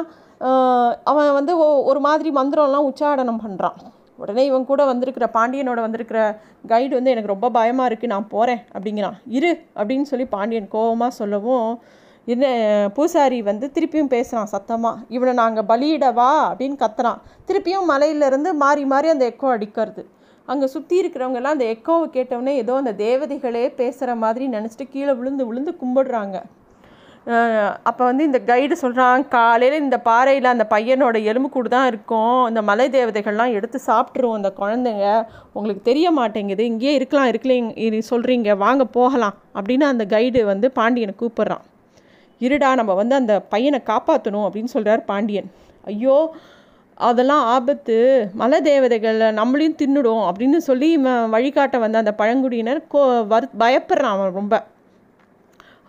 அவன் 1.11 1.33
வந்து 1.39 1.53
ஒரு 1.91 2.01
மாதிரி 2.07 2.31
மந்திரம்லாம் 2.39 2.89
உச்சாடனம் 2.91 3.43
பண்ணுறான் 3.45 3.79
உடனே 4.23 4.43
இவன் 4.49 4.69
கூட 4.71 4.83
வந்திருக்கிற 4.91 5.27
பாண்டியனோட 5.37 5.81
வந்திருக்கிற 5.85 6.21
கைடு 6.73 6.93
வந்து 6.99 7.13
எனக்கு 7.13 7.33
ரொம்ப 7.33 7.49
பயமாக 7.57 7.89
இருக்குது 7.91 8.13
நான் 8.15 8.33
போகிறேன் 8.35 8.61
அப்படிங்கிறான். 8.75 9.17
இரு 9.39 9.51
அப்படின்னு 9.79 10.09
சொல்லி 10.11 10.27
பாண்டியன் 10.35 10.73
கோபமாக 10.75 11.19
சொல்லவும் 11.21 11.71
என்ன 12.33 12.47
பூசாரி 12.97 13.39
வந்து 13.51 13.67
திருப்பியும் 13.77 14.13
பேசுகிறான் 14.13 14.51
சத்தமாக 14.55 15.01
இவனை 15.17 15.33
நாங்கள் 15.41 15.67
பலியிடவா? 15.71 16.31
அப்படின்னு 16.51 16.77
கத்துறான். 16.83 17.19
திருப்பியும் 17.49 17.91
மலையிலேருந்து 17.93 18.51
மாறி 18.63 18.85
மாறி 18.93 19.09
அந்த 19.15 19.25
எக்கோ 19.33 19.49
அடிக்கிறது. 19.55 20.05
அங்கே 20.49 20.67
சுற்றி 20.75 20.97
இருக்கிறவங்கெல்லாம் 21.03 21.57
அந்த 21.57 21.67
எக்கோவை 21.75 22.07
கேட்டவுடனே 22.17 22.55
ஏதோ 22.63 22.75
அந்த 22.81 22.93
தேவதைகளே 23.07 23.65
பேசுகிற 23.81 24.15
மாதிரி 24.25 24.45
நினச்சிட்டு 24.57 24.87
கீழே 24.95 25.13
விழுந்து 25.21 25.45
விழுந்து 25.49 25.73
கும்பிடுறாங்க. 25.83 26.39
அப்போ 27.89 28.03
வந்து 28.09 28.23
இந்த 28.29 28.39
கைடு 28.49 28.75
சொல்கிறான் 28.81 29.25
காலையில் 29.35 29.83
இந்த 29.85 29.99
பாறையில் 30.09 30.49
அந்த 30.53 30.65
பையனோட 30.73 31.17
எலும்புக்கூடு 31.31 31.69
தான் 31.75 31.89
இருக்கும். 31.91 32.39
இந்த 32.51 32.61
மலை 32.71 32.87
தேவதைகள்லாம் 32.97 33.55
எடுத்து 33.59 33.79
சாப்பிட்ருவோம் 33.91 34.39
அந்த 34.39 34.51
குழந்தைங்க. 34.61 35.07
உங்களுக்கு 35.59 35.83
தெரிய 35.91 36.07
மாட்டேங்குது. 36.19 36.65
இங்கேயே 36.73 36.95
இருக்கலாம் 37.01 37.31
இருக்கலைங்க 37.33 38.01
சொல்கிறீங்க 38.13 38.57
வாங்க 38.65 38.87
போகலாம் 38.99 39.37
அப்படின்னு 39.59 39.87
அந்த 39.93 40.07
கைடு 40.15 40.43
வந்து 40.53 40.69
பாண்டியனை 40.79 41.15
கூப்பிட்றான். 41.23 41.65
இருடா 42.41 42.71
நம்ம 42.81 42.93
வந்து 43.03 43.15
அந்த 43.21 43.35
பையனை 43.55 43.81
காப்பாற்றணும் 43.93 44.47
அப்படின்னு 44.47 44.75
சொல்கிறார் 44.77 45.03
பாண்டியன். 45.13 45.49
ஐயோ 45.93 46.17
அதெல்லாம் 47.01 47.45
ஆபத்து. 47.55 47.97
மலை 48.41 48.59
தேவதைகளை 48.69 49.29
நம்மளையும் 49.39 49.79
தின்னுடும் 49.81 50.23
அப்படின்னு 50.29 50.59
சொல்லி 50.69 50.89
வழிகாட்ட 51.35 51.77
வந்த 51.85 52.03
அந்த 52.03 52.13
பழங்குடியினர் 52.21 52.81
கோ 52.93 53.03
வரு 53.33 53.47
பயப்படுறான் 53.63 54.15
அவன் 54.17 54.39
ரொம்ப. 54.41 54.55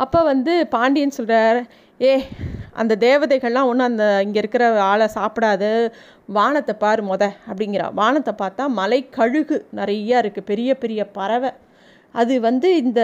அப்போ 0.03 0.19
வந்து 0.31 0.53
பாண்டியன் 0.75 1.17
சொல்கிறார் 1.17 1.59
ஏ 1.99 2.13
அந்த 2.81 2.93
தேவதைகள்லாம் 3.05 3.69
ஒன்றும் 3.71 3.89
அந்த 3.89 4.05
இங்கே 4.25 4.39
இருக்கிற 4.41 4.63
ஆளை 4.91 5.07
சாப்பிடாது. 5.17 5.69
வானத்தை 6.37 6.73
பார் 6.83 7.01
மொத 7.09 7.23
அப்படிங்கிறா. 7.49 7.87
வானத்தை 7.99 8.33
பார்த்தா 8.41 8.63
மலை 8.79 8.99
கழுகு 9.17 9.57
நிறையா 9.79 10.17
இருக்குது 10.23 10.49
பெரிய 10.51 10.69
பெரிய 10.83 11.01
பறவை. 11.17 11.51
அது 12.15 12.33
வந்து 12.47 12.69
இந்த 12.83 13.01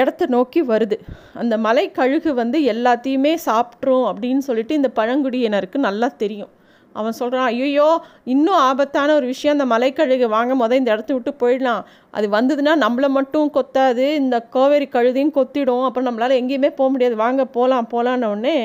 இடத்த 0.00 0.26
நோக்கி 0.36 0.60
வருது. 0.72 0.96
அந்த 1.42 1.54
மலை 1.66 1.84
கழுகு 2.00 2.32
வந்து 2.42 2.58
எல்லாத்தையுமே 2.72 3.34
சாப்பிட்ரும் 3.48 4.06
அப்படின்னு 4.10 4.42
சொல்லிட்டு 4.48 4.78
இந்த 4.80 4.90
பழங்குடியினருக்கு 4.98 5.80
நல்லா 5.88 6.10
தெரியும். 6.24 6.52
அவன் 6.98 7.16
சொல்கிறான் 7.18 7.48
ஐயோ 7.50 7.88
இன்னும் 8.34 8.60
ஆபத்தான 8.68 9.14
ஒரு 9.18 9.26
விஷயம் 9.32 9.54
அந்த 9.56 9.66
மலைக்கழுகு 9.72 10.26
வாங்க 10.36 10.54
முத 10.60 10.78
இந்த 10.80 10.90
இடத்த 10.94 11.10
விட்டு 11.16 11.32
போயிடலாம். 11.42 11.82
அது 12.16 12.26
வந்ததுன்னா 12.36 12.72
நம்மளை 12.84 13.08
மட்டும் 13.18 13.52
கொத்தாது 13.56 14.06
இந்த 14.22 14.36
கோவேரி 14.56 14.88
கழுதையும் 14.96 15.36
கொத்திடும். 15.38 15.84
அப்புறம் 15.88 16.08
நம்மளால் 16.08 16.38
எங்கேயுமே 16.40 16.70
போக 16.80 16.88
முடியாது. 16.94 17.16
வாங்க 17.24 17.44
போகலாம் 17.56 17.90
போகலான்னொடனே 17.94 18.56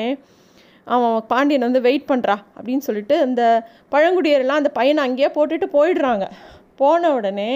அவன் 0.94 1.16
பாண்டியன் 1.30 1.66
வந்து 1.66 1.84
வெயிட் 1.86 2.10
பண்ணுறா 2.10 2.36
அப்படின்னு 2.56 2.86
சொல்லிட்டு 2.88 3.14
அந்த 3.26 3.42
பழங்குடியரெல்லாம் 3.94 4.60
அந்த 4.62 4.72
பையனை 4.78 5.00
அங்கேயே 5.06 5.30
போட்டுட்டு 5.36 5.68
போயிடுறாங்க. 5.78 6.26
போன 6.80 7.10
உடனே 7.18 7.50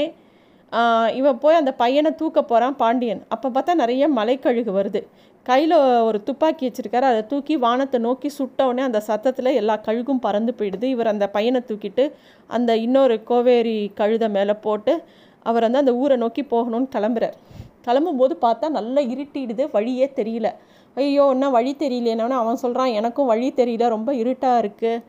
இவன் 1.18 1.38
போய் 1.42 1.60
அந்த 1.60 1.72
பையனை 1.82 2.10
தூக்க 2.18 2.40
போகிறான் 2.50 2.76
பாண்டியன். 2.82 3.22
அப்போ 3.34 3.46
பார்த்தா 3.54 3.72
நிறைய 3.82 4.04
மலைக்கழுகு 4.18 4.72
வருது. 4.78 5.00
கையில் 5.48 5.74
ஒரு 6.08 6.18
துப்பாக்கி 6.28 6.64
வச்சுருக்காரு. 6.66 7.06
அதை 7.12 7.20
தூக்கி 7.30 7.54
வானத்தை 7.64 7.98
நோக்கி 8.06 8.28
சுட்டவுடனே 8.38 8.82
அந்த 8.88 9.00
சத்தத்தில் 9.08 9.56
எல்லா 9.60 9.74
கழுகும் 9.86 10.22
பறந்து 10.26 10.52
போயிடுது. 10.58 10.86
இவர் 10.94 11.12
அந்த 11.12 11.26
பையனை 11.36 11.60
தூக்கிட்டு 11.68 12.04
அந்த 12.56 12.70
இன்னொரு 12.86 13.16
கோவேரி 13.30 13.78
கழுதை 14.00 14.28
மேலே 14.36 14.54
போட்டு 14.66 14.94
அவர் 15.50 15.66
வந்து 15.66 15.82
அந்த 15.82 15.94
ஊரை 16.02 16.16
நோக்கி 16.24 16.42
போகணும்னு 16.52 16.88
கிளம்புறார். 16.96 17.36
கிளம்பும்போது 17.86 18.34
பார்த்தா 18.44 18.68
நல்லா 18.78 19.02
இருட்டிடுது. 19.14 19.64
வழியே 19.76 20.06
தெரியல. 20.18 20.48
ஐயோ 20.96 21.24
என்ன 21.34 21.48
வழி 21.56 21.72
தெரியலேனோடனே 21.82 22.36
அவன் 22.42 22.62
சொல்கிறான் 22.64 22.92
எனக்கும் 23.00 23.30
வழி 23.32 23.48
தெரியல. 23.60 23.88
ரொம்ப 23.96 24.10
இருட்டாக 24.22 24.60
இருக்குது 24.62 25.02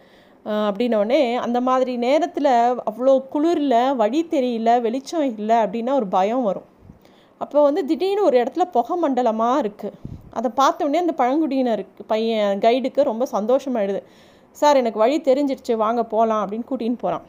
அப்படின்னோடனே 0.67 1.19
அந்த 1.45 1.57
மாதிரி 1.67 1.93
நேரத்தில் 2.05 2.51
அவ்வளோ 2.89 3.13
குளிரில் 3.33 3.79
வழி 4.01 4.21
தெரியல 4.35 4.69
வெளிச்சம் 4.85 5.27
இல்லை 5.39 5.57
அப்படின்னா 5.65 5.93
ஒரு 5.99 6.07
பயம் 6.17 6.47
வரும். 6.49 6.67
அப்போ 7.43 7.59
வந்து 7.67 7.81
திடீர்னு 7.89 8.27
ஒரு 8.29 8.37
இடத்துல 8.41 8.65
புகை 8.77 8.95
மண்டலமாக 9.03 9.61
இருக்குது 9.63 10.19
அதை 10.33 10.49
பார்த்தோடனே 10.61 11.01
அந்த 11.05 11.13
பழங்குடியினருக்கு 11.17 12.03
பையன் 12.07 12.59
கைடுக்கு 12.59 13.01
ரொம்ப 13.11 13.27
சந்தோஷமாயிடுது. 13.31 14.01
சார் 14.57 14.79
எனக்கு 14.81 14.99
வழி 14.99 15.17
தெரிஞ்சிடுச்சு 15.21 15.75
வாங்க 15.75 16.03
போகலாம் 16.03 16.41
அப்படின்னு 16.43 16.69
கூட்டின்னு 16.71 17.01
போகிறான் 17.03 17.25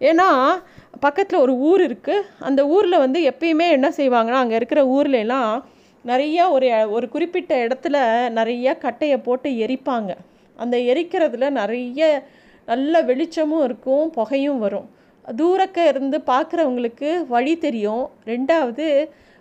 ஏன்னா 0.00 0.28
பக்கத்தில் 1.00 1.40
ஒரு 1.40 1.54
ஊர் 1.68 1.82
இருக்குது 1.88 2.26
அந்த 2.38 2.60
ஊரில் 2.66 3.02
வந்து 3.04 3.20
எப்பயுமே 3.30 3.66
என்ன 3.76 3.88
செய்வாங்கன்னா 3.96 4.40
அங்கே 4.42 4.54
இருக்கிற 4.54 4.80
ஊர்ல 4.86 5.36
நிறையா 6.04 6.42
ஒரு 6.50 6.66
ஒரு 6.90 7.06
குறிப்பிட்ட 7.08 7.52
இடத்துல 7.66 7.96
நிறையா 8.38 8.72
கட்டையை 8.78 9.16
போட்டு 9.18 9.48
எரிப்பாங்க. 9.50 10.10
அந்த 10.56 10.76
எரிக்கிறதுல 10.76 11.50
நிறைய 11.50 12.28
நல்ல 12.66 13.02
வெளிச்சமும் 13.02 13.64
இருக்கும் 13.64 14.04
புகையும் 14.10 14.58
வரும். 14.58 14.86
தூரக்க 15.36 15.86
இருந்து 15.86 16.18
பார்க்குறவங்களுக்கு 16.26 17.10
வழி 17.26 17.54
தெரியும். 17.58 18.04
ரெண்டாவது 18.26 18.86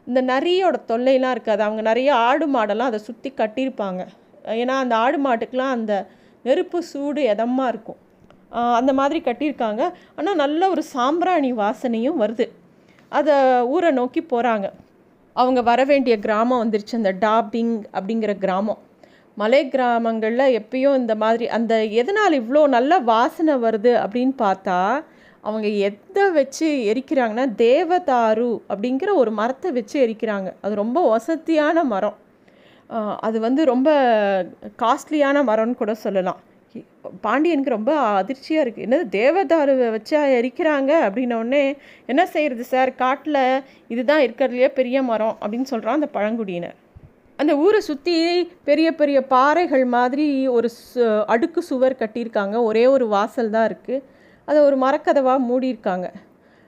இந்த 0.10 0.20
நரியோட 0.32 0.76
தொல்லையெல்லாம் 0.92 1.36
இருக்காது. 1.36 1.62
அவங்க 1.68 1.82
நிறைய 1.90 2.10
ஆடு 2.28 2.46
மாடெல்லாம் 2.56 2.92
அதை 2.92 3.00
சுற்றி 3.08 3.30
கட்டியிருப்பாங்க. 3.42 4.02
ஏன்னா 4.62 4.76
அந்த 4.84 4.96
ஆடு 5.06 5.18
மாட்டுக்கெலாம் 5.26 5.76
அந்த 5.78 5.94
நெருப்பு 6.48 6.80
சூடு 6.92 7.22
எதமாக 7.34 7.72
இருக்கும். 7.74 8.00
அந்த 8.80 8.92
மாதிரி 9.00 9.20
கட்டியிருக்காங்க. 9.28 9.84
ஆனால் 10.18 10.40
நல்ல 10.44 10.70
ஒரு 10.74 10.84
சாம்பிராணி 10.96 11.50
வாசனையும் 11.64 12.20
வருது. 12.24 12.46
அதை 13.18 13.36
ஊரை 13.74 13.90
நோக்கி 14.00 14.22
போகிறாங்க 14.32 14.68
அவங்க 15.36 15.60
வர 15.72 15.82
வேண்டிய 15.92 16.14
கிராமம் 16.26 16.62
வந்துருச்சு. 16.64 16.96
அந்த 17.02 17.12
டாபிங் 17.26 17.74
அப்படிங்கிற 17.98 18.34
கிராமம். 18.44 18.80
மலை 19.42 19.62
கிராமங்களில் 19.74 20.54
எப்பயும் 20.60 20.98
இந்த 21.02 21.14
மாதிரி 21.24 21.46
அந்த 21.58 21.74
எதனால் 22.02 22.38
இவ்வளோ 22.42 22.62
நல்ல 22.76 22.94
வாசனை 23.12 23.56
வருது 23.66 23.92
அப்படின்னு 24.04 24.34
பார்த்தா 24.46 24.78
அவங்க 25.48 25.68
எதை 25.88 26.26
வச்சு 26.38 26.68
எரிக்கிறாங்கன்னா 26.92 27.46
தேவதாரு 27.66 28.50
அப்படிங்கிற 28.72 29.10
ஒரு 29.22 29.32
மரத்தை 29.40 29.72
வச்சு 29.78 29.98
எரிக்கிறாங்க. 30.06 30.50
அது 30.62 30.74
ரொம்ப 30.84 31.02
வசதியான 31.14 31.84
மரம். 31.94 32.18
அது 33.28 33.38
வந்து 33.46 33.62
ரொம்ப 33.74 33.90
காஸ்ட்லியான 34.84 35.44
மரம்னு 35.50 35.82
கூட 35.82 35.94
சொல்லலாம். 36.06 36.42
பாண்டியனுக்கு 37.26 37.76
ரொம்ப 37.76 37.92
அதிர்ச்சியாக 38.20 38.64
இருக்குது 38.64 38.86
என்னது 38.86 39.06
தேவதாருவை 39.16 39.88
வச்சா 39.96 40.20
எரிக்கிறாங்க 40.40 40.92
அப்படின்னோடனே 41.06 41.62
என்ன 42.12 42.22
செய்கிறது 42.34 42.66
சார்? 42.72 42.90
காட்டில் 43.04 43.42
இதுதான் 43.94 44.24
இருக்கிறதுலையே 44.26 44.70
பெரிய 44.80 44.98
மரம் 45.12 45.38
அப்படின்னு 45.42 45.72
சொல்கிறான் 45.74 46.00
அந்த 46.00 46.10
பழங்குடியினர். 46.18 46.76
அந்த 47.40 47.54
ஊரை 47.64 47.80
சுற்றி 47.88 48.16
பெரிய 48.68 48.88
பெரிய 49.00 49.18
பாறைகள் 49.34 49.86
மாதிரி 49.96 50.28
ஒரு 50.58 50.70
அடுக்கு 51.34 51.62
சுவர் 51.70 52.02
கட்டியிருக்காங்க. 52.02 52.56
ஒரே 52.70 52.86
ஒரு 52.96 53.08
வாசல் 53.16 53.54
தான் 53.56 53.68
இருக்குது 53.70 54.04
அதை 54.48 54.60
ஒரு 54.68 54.78
மரக்கதவாக 54.84 55.46
மூடியிருக்காங்க. 55.50 56.08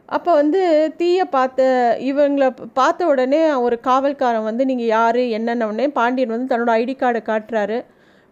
அப்போ 0.09 0.31
வந்து 0.41 0.61
தீயை 0.99 1.25
பார்த்த 1.35 1.67
இவங்களை 2.09 2.47
பார்த்த 2.79 3.07
உடனே 3.11 3.41
ஒரு 3.65 3.75
காவல்காரன் 3.87 4.47
வந்து 4.49 4.63
நீங்கள் 4.69 4.91
யார்? 4.95 5.21
என்னென்ன? 5.37 5.67
உடனே 5.71 5.87
பாண்டியன் 5.99 6.33
வந்து 6.35 6.49
தன்னோட 6.51 6.73
ஐடி 6.81 6.95
கார்டை 7.01 7.21
காட்டுறாரு. 7.29 7.77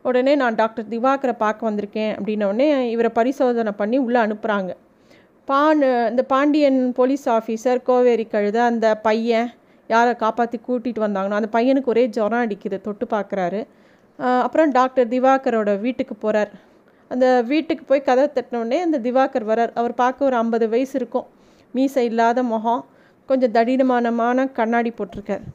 உடனே 0.06 0.34
நான் 0.42 0.58
டாக்டர் 0.62 0.90
திவாகரை 0.94 1.36
பார்க்க 1.44 1.70
வந்திருக்கேன் 1.70 2.12
அப்படின்னோடனே 2.18 2.68
இவரை 2.94 3.10
பரிசோதனை 3.20 3.74
பண்ணி 3.82 3.98
உள்ளே 4.06 4.20
அனுப்புகிறாங்க 4.26 4.74
பான் 5.48 5.82
இந்த 6.12 6.24
பாண்டியன் 6.34 6.80
போலீஸ் 6.98 7.26
ஆஃபீஸர் 7.36 7.80
கோவேரி 7.90 8.26
கழுத 8.34 8.58
அந்த 8.72 8.88
பையன் 9.08 9.50
யாரை 9.90 10.14
காப்பாற்றி 10.24 10.58
கூட்டிகிட்டு 10.68 11.04
வந்தாங்கன்னு 11.06 11.40
அந்த 11.40 11.50
பையனுக்கு 11.56 11.92
ஒரே 11.94 12.04
ஜுரம் 12.16 12.44
அடிக்குது 12.46 12.78
தொட்டு 12.88 13.06
பார்க்குறாரு. 13.16 13.62
அப்புறம் 14.46 14.72
டாக்டர் 14.78 15.12
திவாகரோட 15.14 15.72
வீட்டுக்கு 15.86 16.16
போகிறார் 16.24 16.52
அந்த 17.14 17.26
வீட்டுக்கு 17.52 17.84
போய் 17.90 18.08
கதை 18.08 18.24
தட்டினோடனே 18.36 18.80
அந்த 18.86 18.98
திவாகர் 19.06 19.46
வரார். 19.52 19.72
அவர் 19.80 19.94
பார்க்க 20.02 20.28
ஒரு 20.30 20.36
ஐம்பது 20.36 20.66
வயசு 20.74 20.96
இருக்கும். 21.00 21.28
மீசை 21.76 22.04
இல்லாத 22.10 22.44
முகம் 22.54 22.82
கொஞ்சம் 23.30 23.54
தடினமானமான 23.58 24.46
கண்ணாடி 24.58 24.92
போட்டிருக்கார். 24.98 25.46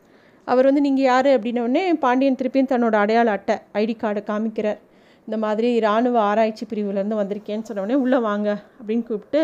அவர் 0.47 0.69
வந்து 0.69 0.83
நீங்கள் 0.87 1.07
யார்? 1.11 1.29
அப்படின்னோடனே 1.37 1.83
பாண்டியன் 2.05 2.39
திருப்பியும் 2.41 2.71
தன்னோட 2.73 2.95
அடையாள 3.03 3.31
அட்டை 3.37 3.57
ஐடி 3.81 3.95
கார்டை 4.03 4.23
காமிக்கிறார். 4.31 4.81
இந்த 5.29 5.37
மாதிரி 5.45 5.69
இராணுவ 5.81 6.17
ஆராய்ச்சி 6.31 6.65
பிரிவுலேருந்து 6.71 7.21
வந்திருக்கேன்னு 7.21 7.69
சொன்னோடனே 7.69 7.97
உள்ளே 8.05 8.19
வாங்க 8.29 8.49
அப்படின்னு 8.79 9.05
கூப்பிட்டு 9.11 9.43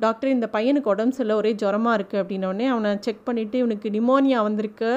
டாக்டர் 0.00 0.34
இந்த 0.34 0.46
பையனுக்கு 0.52 0.92
உடம்பு 0.92 1.14
சரியில்லை 1.16 1.36
ஒரே 1.40 1.50
ஜுரமாக 1.62 1.96
இருக்குது 1.98 2.20
அப்படின்னோடனே 2.22 2.66
அவனை 2.74 2.90
செக் 3.06 3.26
பண்ணிவிட்டு 3.26 3.56
இவனுக்கு 3.62 3.88
நிமோனியா 3.96 4.38
வந்திருக்கு. 4.48 4.92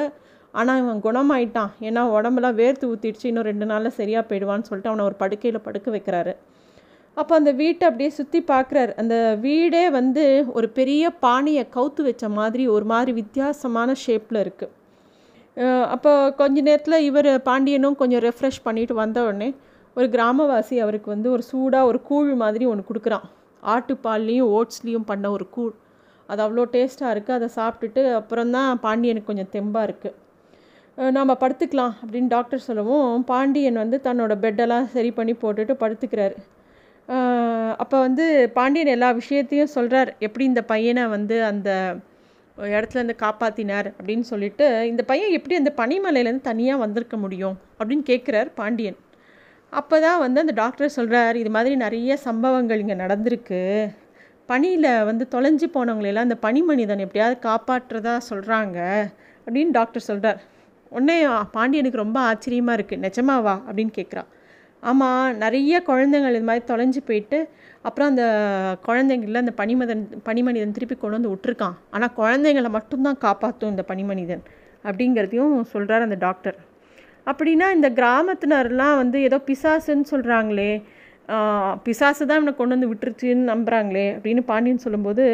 ஆனால் 0.60 0.80
இவன் 0.82 1.04
குணமாயிட்டான். 1.06 1.72
ஏன்னா 1.88 2.02
உடம்புலாம் 2.18 2.58
வேர்த்து 2.62 2.90
ஊற்றிடுச்சு 2.92 3.30
இன்னும் 3.30 3.48
ரெண்டு 3.52 3.66
நாளில் 3.72 3.98
சரியாக 4.00 4.24
போயிடுவான்னு 4.30 4.68
சொல்லிட்டு 4.70 4.92
அவனை 4.92 5.06
ஒரு 5.10 5.18
படுக்கையில் 5.24 5.66
படுக்க 5.68 5.88
வைக்கிறாரு. 5.96 6.34
அப்போ 7.18 7.34
அந்த 7.40 7.52
வீட்டை 7.62 7.84
அப்படியே 7.90 8.12
சுற்றி 8.20 8.40
பார்க்குறாரு. 8.54 8.92
அந்த 9.02 9.16
வீடே 9.48 9.84
வந்து 9.98 10.24
ஒரு 10.58 10.68
பெரிய 10.78 11.12
பானையை 11.26 11.64
கவுத்து 11.76 12.02
வச்ச 12.08 12.30
மாதிரி 12.40 12.64
ஒரு 12.76 12.86
மாதிரி 12.94 13.12
வித்தியாசமான 13.22 13.96
ஷேப்பில் 14.06 14.42
இருக்குது 14.46 14.82
அப்போ 15.94 16.12
கொஞ்ச 16.40 16.58
நேரத்தில் 16.68 17.06
இவர் 17.10 17.30
பாண்டியனும் 17.48 17.98
கொஞ்சம் 18.00 18.24
ரெஃப்ரெஷ் 18.26 18.64
பண்ணிட்டு 18.68 18.94
வந்த 19.02 19.18
உடனே 19.28 19.50
ஒரு 19.98 20.08
கிராமவாசி 20.16 20.76
அவருக்கு 20.86 21.10
வந்து 21.16 21.30
ஒரு 21.36 21.44
சூடாக 21.50 21.90
ஒரு 21.90 22.00
கூழ் 22.10 22.32
மாதிரி 22.44 22.66
ஒன்று 22.72 22.90
கொடுக்குறான். 22.90 23.26
ஆட்டுப்பால்லையும் 23.64 24.50
ஓட்ஸ்லேயும் 24.58 25.08
பண்ண 25.12 25.26
ஒரு 25.36 25.46
கூழ். 25.56 25.74
அது 26.30 26.42
அவ்வளோ 26.46 26.64
டேஸ்ட்டாக 26.76 27.14
இருக்குது 27.14 27.38
அதை 27.40 27.50
சாப்பிட்டுட்டு 27.60 28.04
அப்புறம் 28.20 28.54
தான் 28.56 28.80
பாண்டியனுக்கு 28.86 29.30
கொஞ்சம் 29.30 29.52
தெம்பாக 29.56 29.88
இருக்குது 29.90 30.18
நாம் 30.98 31.40
படுத்துக்கலாம் 31.44 31.94
அப்படின்னு 32.02 32.30
டாக்டர் 32.34 32.66
சொல்லவும் 32.66 33.22
பாண்டியன் 33.30 33.80
வந்து 33.84 33.98
தன்னோட 34.08 34.34
பெட்டெல்லாம் 34.44 34.90
சரி 34.96 35.12
பண்ணி 35.20 35.34
போட்டுட்டு 35.44 35.74
படுத்துக்கிறாரு. 35.84 36.36
அப்போ 37.84 37.98
வந்து 38.06 38.26
பாண்டியன் 38.58 38.92
எல்லா 38.96 39.10
விஷயத்தையும் 39.22 39.72
சொல்கிறார் 39.78 40.10
எப்படி 40.28 40.44
இந்த 40.52 40.62
பையனை 40.74 41.04
வந்து 41.16 41.38
அந்த 41.52 41.70
இடத்துலேருந்து 42.58 43.16
காப்பாற்றினார் 43.24 43.88
அப்படின்னு 43.98 44.26
சொல்லிட்டு 44.32 44.66
இந்த 44.92 45.02
பையன் 45.12 45.36
எப்படி 45.38 45.56
அந்த 45.62 45.72
பனிமலையிலேருந்து 45.82 46.50
தனியாக 46.52 46.84
வந்திருக்க 46.84 47.18
முடியும் 47.24 47.58
அப்படின்னு 47.80 48.06
கேட்குறார் 48.12 48.52
பாண்டியன். 48.60 49.00
அப்போ 49.74 49.96
தான் 50.06 50.22
வந்து 50.26 50.42
அந்த 50.44 50.54
டாக்டர் 50.62 50.96
சொல்கிறார் 50.98 51.36
இது 51.42 51.52
மாதிரி 51.58 51.76
நிறைய 51.86 52.18
சம்பவங்கள் 52.28 52.82
இங்கே 52.84 52.98
நடந்திருக்கு. 53.04 53.62
பனியில் 54.52 54.92
வந்து 55.10 55.26
தொலைஞ்சு 55.36 55.68
போனவங்களெல்லாம் 55.76 56.28
அந்த 56.30 56.38
பனி 56.48 56.62
மனிதன் 56.70 57.04
எப்படியாவது 57.06 57.38
காப்பாற்றுறதா 57.50 58.16
சொல்கிறாங்க 58.32 58.80
அப்படின்னு 59.48 59.72
டாக்டர் 59.80 60.10
சொல்கிறார் 60.10 60.42
உடனே 60.96 61.18
பாண்டியனுக்கு 61.56 62.04
ரொம்ப 62.06 62.20
ஆச்சரியமாக 62.30 62.78
இருக்குது 62.78 63.04
நிஜமாவா 63.06 63.56
அப்படின்னு 63.68 63.94
கேட்குறான் 64.00 64.30
ஆமாம் 64.84 65.38
நிறைய 65.44 65.74
குழந்தைங்கள் 65.90 66.36
இது 66.38 66.48
மாதிரி 66.50 66.64
தொலைஞ்சு 66.72 67.02
போயிட்டு 67.10 67.38
அப்புறம் 67.88 68.10
அந்த 68.12 68.24
குழந்தைங்கள 68.88 69.42
அந்த 69.44 69.54
பனிமதன் 69.62 70.04
பனிமனிதன் 70.28 70.76
திருப்பி 70.78 70.96
கொண்டு 70.96 71.18
வந்து 71.18 71.32
விட்டுருக்கான். 71.34 71.76
ஆனால் 71.96 72.14
குழந்தைங்கள 72.20 72.70
மட்டும்தான் 72.78 73.20
காப்பாற்றும் 73.26 73.72
இந்த 73.74 73.84
பனிமனிதன் 73.92 74.44
அப்படிங்கிறதையும் 74.88 75.56
சொல்கிறார் 75.74 76.06
அந்த 76.08 76.18
டாக்டர். 76.26 76.58
அப்படின்னா 77.32 77.68
இந்த 77.78 77.90
கிராமத்தினர்லாம் 78.00 78.98
வந்து 79.02 79.18
ஏதோ 79.28 79.38
பிசாசுன்னு 79.50 80.10
சொல்கிறாங்களே 80.14 80.72
பிசாசு 81.86 82.24
தான் 82.30 82.40
இவனை 82.40 82.54
கொண்டு 82.56 82.76
வந்து 82.76 82.90
விட்டுருச்சுன்னு 82.92 83.52
நம்புகிறாங்களே 83.52 84.08
அப்படின்னு 84.16 84.42
பாண்டியன் 84.50 84.84
சொல்லும்போது 84.86 85.26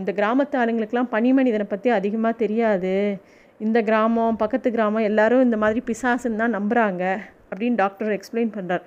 இந்த 0.00 0.10
கிராமத்து 0.18 0.56
ஆளுங்களுக்கெல்லாம் 0.62 1.12
பனிமனிதனை 1.14 1.66
பற்றி 1.70 1.88
அதிகமாக 1.98 2.40
தெரியாது. 2.42 2.94
இந்த 3.64 3.78
கிராமம் 3.88 4.40
பக்கத்து 4.42 4.68
கிராமம் 4.76 5.08
எல்லாரும் 5.10 5.44
இந்த 5.46 5.56
மாதிரி 5.62 5.80
பிசாசுன்னு 5.88 6.40
தான் 6.42 6.56
நம்புகிறாங்க 6.56 7.04
அப்படின்னு 7.50 7.80
டாக்டர் 7.82 8.16
எக்ஸ்பிளைன் 8.16 8.52
பண்ணுறார் 8.56 8.84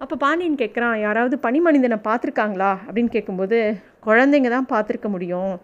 அப்போ 0.00 0.14
பாண்டியன் 0.22 0.60
கேட்குறான் 0.62 0.96
யாராவது 1.04 1.36
பனிமனிதனை 1.44 1.98
பார்த்துருக்காங்களா? 2.06 2.70
அப்படின்னு 2.86 3.10
கேட்கும்போது 3.16 3.58
குழந்தைங்க 4.06 4.48
தான் 4.54 4.70
பார்த்துருக்க 4.72 5.08
முடியும். 5.08 5.54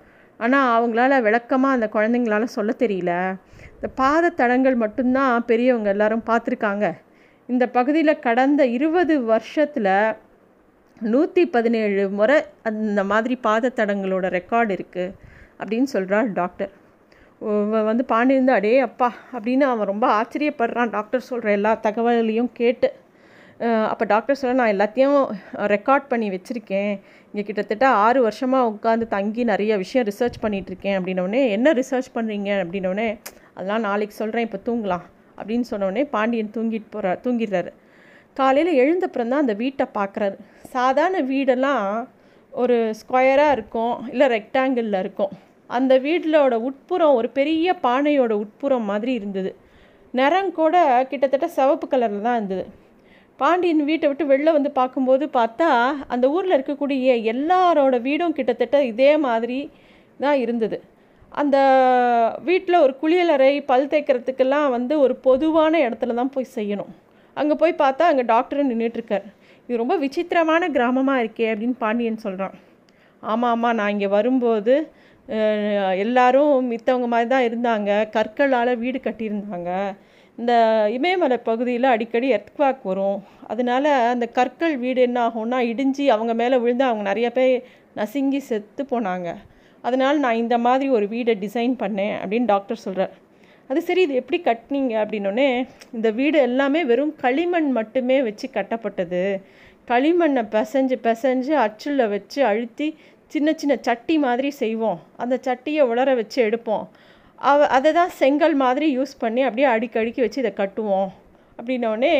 ஆனால் 0.40 0.68
அவங்களால 0.76 1.14
விளக்கமாக 1.26 1.76
அந்த 1.76 1.86
குழந்தைங்களால 1.96 2.44
சொல்ல 2.56 2.70
தெரியல. 2.82 3.12
இந்த 3.74 3.88
பாத 4.00 4.30
தடங்கள் 4.40 4.76
மட்டும்தான் 4.84 5.44
பெரியவங்க 5.50 5.90
எல்லாரும் 5.94 6.26
பார்த்துருக்காங்க. 6.30 6.86
இந்த 7.48 7.64
பகுதியில் 7.76 8.22
கடந்த 8.26 8.62
இருபது 8.76 9.14
வருஷத்தில் 9.32 9.92
நூற்றி 11.12 11.42
பதினேழு 11.56 12.02
முறை 12.18 12.38
அந்த 12.70 13.04
மாதிரி 13.04 13.36
பாத 13.48 13.72
தடங்களோட 13.80 14.26
ரெக்கார்டு 14.38 14.72
இருக்குது 14.78 15.14
அப்படின்னு 15.60 15.88
சொல்கிறார் 15.94 16.28
டாக்டர். 16.40 16.72
வந்து 17.88 18.04
பாண்டியிருந்து 18.12 18.52
அடே 18.56 18.72
அப்பா 18.86 19.08
அப்படின்னு 19.34 19.64
அவன் 19.72 19.90
ரொம்ப 19.90 20.06
ஆச்சரியப்படுறான். 20.18 20.90
டாக்டர் 20.96 21.28
சொல்கிற 21.28 21.50
எல்லா 21.58 21.72
தகவலையும் 21.86 22.50
கேட்டு. 22.60 22.88
அப்போ 23.92 24.04
டாக்டர் 24.12 24.38
சொல்ல 24.40 24.58
நான் 24.60 24.72
எல்லாத்தையும் 24.74 25.16
ரெக்கார்ட் 25.74 26.06
பண்ணி 26.10 26.28
வச்சுருக்கேன். 26.34 26.92
இங்கே 27.30 27.42
கிட்டத்தட்ட 27.48 27.86
ஆறு 28.04 28.20
வருஷமாக 28.26 28.68
உட்காந்து 28.72 29.06
தங்கி 29.16 29.42
நிறைய 29.52 29.72
விஷயம் 29.82 30.06
ரிசர்ச் 30.10 30.38
பண்ணிகிட்ருக்கேன் 30.44 30.96
அப்படின்னோடனே 30.98 31.42
என்ன 31.56 31.72
ரிசர்ச் 31.80 32.14
பண்ணுறீங்க 32.16 32.50
அப்படின்னோடனே 32.62 33.08
அதெல்லாம் 33.54 33.84
நாளைக்கு 33.88 34.14
சொல்கிறேன் 34.20 34.46
இப்போ 34.48 34.60
தூங்கலாம் 34.68 35.04
அப்படின்னு 35.40 35.66
சொன்னோடனே 35.72 36.02
பாண்டியன் 36.14 36.54
தூங்கிட்டு 36.56 36.88
போகிறார் 36.94 37.20
தூங்கிடுறாரு. 37.26 37.70
காலையில் 38.38 38.80
எழுந்தப்புறம் 38.82 39.30
தான் 39.32 39.44
அந்த 39.44 39.54
வீட்டை 39.62 39.86
பார்க்குறாரு 39.98 40.36
சாதாரண 40.74 41.20
வீடெல்லாம் 41.32 41.86
ஒரு 42.52 42.76
ஸ்கொயராக 43.00 43.56
இருக்கும் 43.56 43.94
இல்லை 44.12 44.26
ரெக்டாங்கிளில் 44.36 45.00
இருக்கும். 45.04 45.32
அந்த 45.76 45.92
வீட்டிலோட 46.06 46.54
உட்புறம் 46.68 47.16
ஒரு 47.18 47.28
பெரிய 47.38 47.74
பானையோட 47.86 48.32
உட்புறம் 48.44 48.86
மாதிரி 48.90 49.12
இருந்தது. 49.20 49.50
நிறம் 50.14 50.52
கூட 50.58 50.76
கிட்டத்தட்ட 51.10 51.46
சிவப்பு 51.56 51.86
கலரில் 51.88 52.26
தான் 52.28 52.38
இருந்தது. 52.38 52.64
பாண்டியன் 53.40 53.84
வீட்டை 53.90 54.06
விட்டு 54.08 54.24
வெளில 54.30 54.52
வந்து 54.56 54.70
பார்க்கும்போது 54.78 55.24
பார்த்தா 55.38 55.68
அந்த 56.14 56.26
ஊரில் 56.36 56.56
இருக்கக்கூடிய 56.56 57.12
எல்லாரோட 57.32 57.94
வீடும் 58.06 58.36
கிட்டத்தட்ட 58.38 58.78
இதே 58.92 59.12
மாதிரி 59.26 59.58
தான் 60.20 60.38
இருந்தது. 60.44 60.78
அந்த 61.32 61.56
வீட்டில் 62.48 62.82
ஒரு 62.84 62.92
குளியலறை 63.02 63.52
பல் 63.70 63.90
தேய்க்கிறதுக்கெல்லாம் 63.92 64.68
வந்து 64.76 64.94
ஒரு 65.04 65.14
பொதுவான 65.28 65.74
இடத்துல 65.86 66.16
தான் 66.20 66.34
போய் 66.36 66.54
செய்யணும். 66.56 66.92
அங்கே 67.36 67.54
போய் 67.62 67.80
பார்த்தா 67.82 68.04
அங்கே 68.12 68.24
டாக்டர் 68.32 68.68
நின்றுட்டுருக்கார் 68.70 69.26
இது 69.68 69.80
ரொம்ப 69.82 69.96
விசித்திரமான 70.04 70.62
கிராமமாக 70.76 71.22
இருக்கே 71.22 71.46
அப்படின்னு 71.52 71.76
பாண்டியன் 71.84 72.24
சொல்கிறான் 72.24 72.56
ஆமாம் 73.22 73.52
ஆமாம் 73.54 73.76
நான் 73.78 73.92
இங்கே 73.94 74.08
வரும்போது 74.16 74.74
எல்லாரும் 76.04 76.52
மித்தவங்க 76.70 77.08
மாதிரி 77.14 77.28
தான் 77.32 77.46
இருந்தாங்க. 77.48 77.90
கற்களால் 78.16 78.80
வீடு 78.84 78.98
கட்டியிருந்தாங்க. 79.04 79.70
இந்த 80.38 80.52
இமயமலை 80.96 81.38
பகுதியில் 81.48 81.92
அடிக்கடி 81.94 82.28
எர்த்வாக் 82.36 82.82
வரும். 82.90 83.18
அதனால 83.52 83.84
அந்த 84.12 84.26
கற்கள் 84.38 84.74
வீடு 84.84 85.00
என்ன 85.08 85.18
ஆகும்னா 85.28 85.58
இடிஞ்சு 85.72 86.04
அவங்க 86.14 86.34
மேலே 86.42 86.58
விழுந்து 86.64 86.84
அவங்க 86.84 87.04
நிறைய 87.10 87.30
பேர் 87.38 87.54
நசுங்கி 87.98 88.40
செத்து 88.50 88.82
போனாங்க. 88.92 89.28
அதனால் 89.86 90.18
நான் 90.24 90.40
இந்த 90.44 90.56
மாதிரி 90.66 90.88
ஒரு 90.96 91.06
வீடை 91.14 91.34
டிசைன் 91.44 91.74
பண்ணேன் 91.82 92.14
அப்படின்னு 92.22 92.50
டாக்டர் 92.54 92.84
சொல்கிறார் 92.86 93.14
அது 93.70 93.80
சரி 93.88 94.02
இது 94.06 94.14
எப்படி 94.20 94.38
கட்டினீங்க 94.46 94.94
அப்படின்னோடனே 95.02 95.48
இந்த 95.96 96.08
வீடு 96.10 96.38
எல்லாமே 96.48 96.80
வெறும் 96.84 97.12
களிமண் 97.24 97.68
மட்டுமே 97.78 98.16
வச்சு 98.28 98.46
கட்டப்பட்டது. 98.54 99.22
களிமண்ணை 99.90 100.42
பிசைஞ்சு 100.54 100.96
பிசைஞ்சு 101.06 101.52
அச்சில் 101.66 102.02
வச்சு 102.14 102.40
அழுத்தி 102.50 102.88
சின்ன 103.32 103.48
சின்ன 103.60 103.74
சட்டி 103.86 104.14
மாதிரி 104.24 104.50
செய்வோம். 104.62 104.98
அந்த 105.22 105.34
சட்டியை 105.46 105.82
உலர 105.92 106.14
வச்சு 106.20 106.38
எடுப்போம். 106.48 106.84
அவ 107.50 107.66
அதை 107.76 107.90
தான் 107.98 108.14
செங்கல் 108.20 108.56
மாதிரி 108.62 108.86
யூஸ் 108.96 109.12
பண்ணி 109.22 109.42
அப்படியே 109.48 109.68
அடிக்கடிக்கு 109.74 110.24
வச்சு 110.24 110.42
இதை 110.42 110.52
கட்டுவோம். 110.62 111.10
அப்படின்னோடனே 111.58 112.14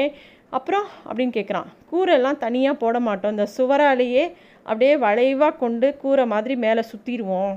அப்புறம் 0.59 0.87
அப்படின்னு 1.09 1.35
கேட்குறான். 1.38 1.69
கூரெல்லாம் 1.90 2.43
தனியாக 2.45 2.81
போட 2.83 2.97
மாட்டோம். 3.09 3.35
இந்த 3.37 3.47
சுவராலேயே 3.57 4.25
அப்படியே 4.69 4.95
வளைவாக 5.07 5.59
கொண்டு 5.64 5.88
கூரை 6.02 6.25
மாதிரி 6.35 6.55
மேலே 6.67 6.85
சுற்றிடுவோம் 6.93 7.57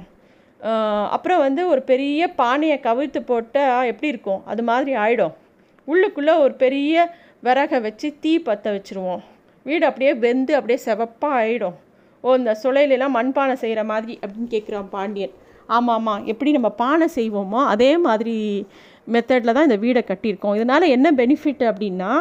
அப்புறம் 1.15 1.41
வந்து 1.45 1.61
ஒரு 1.71 1.81
பெரிய 1.89 2.27
பானையை 2.41 2.75
கவிழ்த்து 2.85 3.19
போட்டால் 3.31 3.87
எப்படி 3.91 4.11
இருக்கும்? 4.13 4.43
அது 4.51 4.61
மாதிரி 4.69 4.91
ஆகிடும் 5.03 5.33
உள்ளுக்குள்ளே 5.87 6.33
ஒரு 6.43 6.53
பெரிய 6.63 7.05
விறகை 7.45 7.79
வச்சு 7.85 8.07
தீ 8.23 8.33
பற்ற 8.47 8.65
வச்சுருவோம். 8.75 9.23
வீடு 9.65 9.83
அப்படியே 9.89 10.11
வெந்து 10.25 10.53
அப்படியே 10.57 10.79
செவப்பாக 10.85 11.39
ஆகிடும் 11.41 11.75
ஓ 12.25 12.35
இந்த 12.39 12.51
சுளையிலலாம் 12.63 13.15
மண்பானை 13.17 13.55
செய்கிற 13.63 13.81
மாதிரி 13.91 14.13
அப்படின்னு 14.23 14.49
கேட்குறான் 14.55 14.87
பாண்டியன். 14.95 15.33
ஆமாம் 15.75 15.95
ஆமாம் 15.97 16.23
எப்படி 16.31 16.51
நம்ம 16.57 16.69
பானை 16.81 17.07
செய்வோமோ 17.17 17.59
அதே 17.73 17.91
மாதிரி 18.05 18.35
மெத்தடில் 19.13 19.55
தான் 19.55 19.67
இந்த 19.67 19.77
வீடை 19.83 20.01
கட்டியிருக்கோம். 20.09 20.55
இதனால் 20.59 20.93
என்ன 20.95 21.07
பெனிஃபிட் 21.21 21.63
அப்படின்னா 21.71 22.11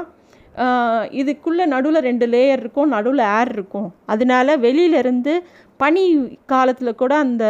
இதுக்குள்ளே 1.21 1.65
நடுவில் 1.75 2.07
ரெண்டு 2.09 2.27
லேயர் 2.33 2.61
இருக்கும் 2.63 2.91
நடுவில் 2.95 3.23
ஏர் 3.37 3.53
இருக்கும். 3.57 3.87
அதனால 4.13 4.57
வெளியிலேருந்து 4.65 5.35
பனி 5.83 6.03
காலத்தில் 6.53 7.01
கூட 7.03 7.13
அந்த 7.27 7.45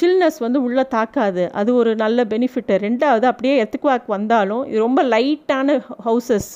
சில்னஸ் 0.00 0.38
வந்து 0.44 0.58
உள்ளே 0.66 0.84
தாக்காது. 0.94 1.42
அது 1.60 1.70
ஒரு 1.80 1.90
நல்ல 2.04 2.20
பெனிஃபிட்டு 2.32 2.76
ரெண்டாவது 2.86 3.26
அப்படியே 3.30 3.56
எத்துக்குவாக்கு 3.64 4.10
வந்தாலும் 4.16 4.62
இது 4.70 4.78
ரொம்ப 4.86 5.02
லைட்டான 5.14 5.76
ஹவுசஸ் 6.06 6.54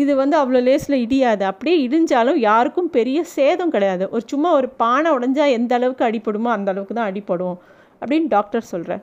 இது 0.00 0.12
வந்து 0.20 0.36
அவ்வளோ 0.40 0.60
லேஸில் 0.68 0.96
இடியாது. 1.04 1.42
அப்படியே 1.50 1.76
இடிஞ்சாலும் 1.86 2.38
யாருக்கும் 2.48 2.90
பெரிய 2.98 3.18
சேதம் 3.36 3.72
கிடையாது. 3.74 4.04
ஒரு 4.14 4.24
சும்மா 4.32 4.50
ஒரு 4.58 4.68
பானை 4.82 5.10
உடஞ்சா 5.16 5.46
எந்த 5.58 5.72
அளவுக்கு 5.78 6.04
அடிப்படுமோ 6.08 6.50
அந்த 6.56 6.68
அளவுக்கு 6.72 6.94
தான் 6.98 7.10
அடிப்படும் 7.10 7.56
அப்படின்னு 8.02 8.28
டாக்டர் 8.36 8.70
சொல்கிறேன் 8.70 9.02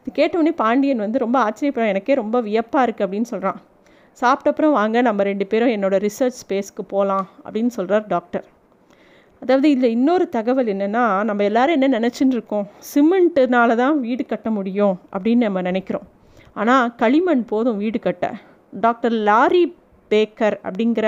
இது 0.00 0.12
கேட்டவுடனே 0.18 0.52
பாண்டியன் 0.60 1.02
வந்து 1.04 1.18
ரொம்ப 1.24 1.38
ஆச்சரியப்படுறான். 1.46 1.92
எனக்கே 1.94 2.14
ரொம்ப 2.22 2.36
வியப்பாக 2.48 2.84
இருக்குது 2.86 3.06
அப்படின்னு 3.06 3.30
சொல்கிறான் 3.32 3.58
சாப்பிட்டப்புறம் 4.20 4.76
வாங்க 4.76 5.02
நம்ம 5.08 5.24
ரெண்டு 5.28 5.44
பேரும் 5.50 5.72
என்னோடய 5.74 6.02
ரிசர்ச் 6.06 6.38
ஸ்பேஸ்க்கு 6.42 6.84
போகலாம் 6.92 7.26
அப்படின்னு 7.44 7.72
சொல்கிறார் 7.78 8.06
டாக்டர். 8.14 8.46
அதாவது 9.42 9.66
இதில் 9.74 9.94
இன்னொரு 9.96 10.24
தகவல் 10.36 10.70
என்னென்னா 10.74 11.02
நம்ம 11.28 11.44
எல்லோரும் 11.48 11.76
என்ன 11.76 11.90
நினச்சின்னு 11.98 12.36
இருக்கோம்? 12.36 12.64
சிமெண்ட்டுனால 12.92 13.76
தான் 13.82 13.96
வீடு 14.06 14.24
கட்ட 14.32 14.48
முடியும் 14.56 14.94
அப்படின்னு 15.14 15.46
நம்ம 15.48 15.62
நினைக்கிறோம். 15.68 16.06
ஆனால் 16.60 16.88
களிமண் 17.02 17.44
போதும் 17.52 17.78
வீடு 17.82 18.00
கட்ட. 18.06 18.26
டாக்டர் 18.86 19.14
லாரி 19.28 19.62
பேக்கர் 20.10 20.56
அப்படிங்கிற 20.66 21.06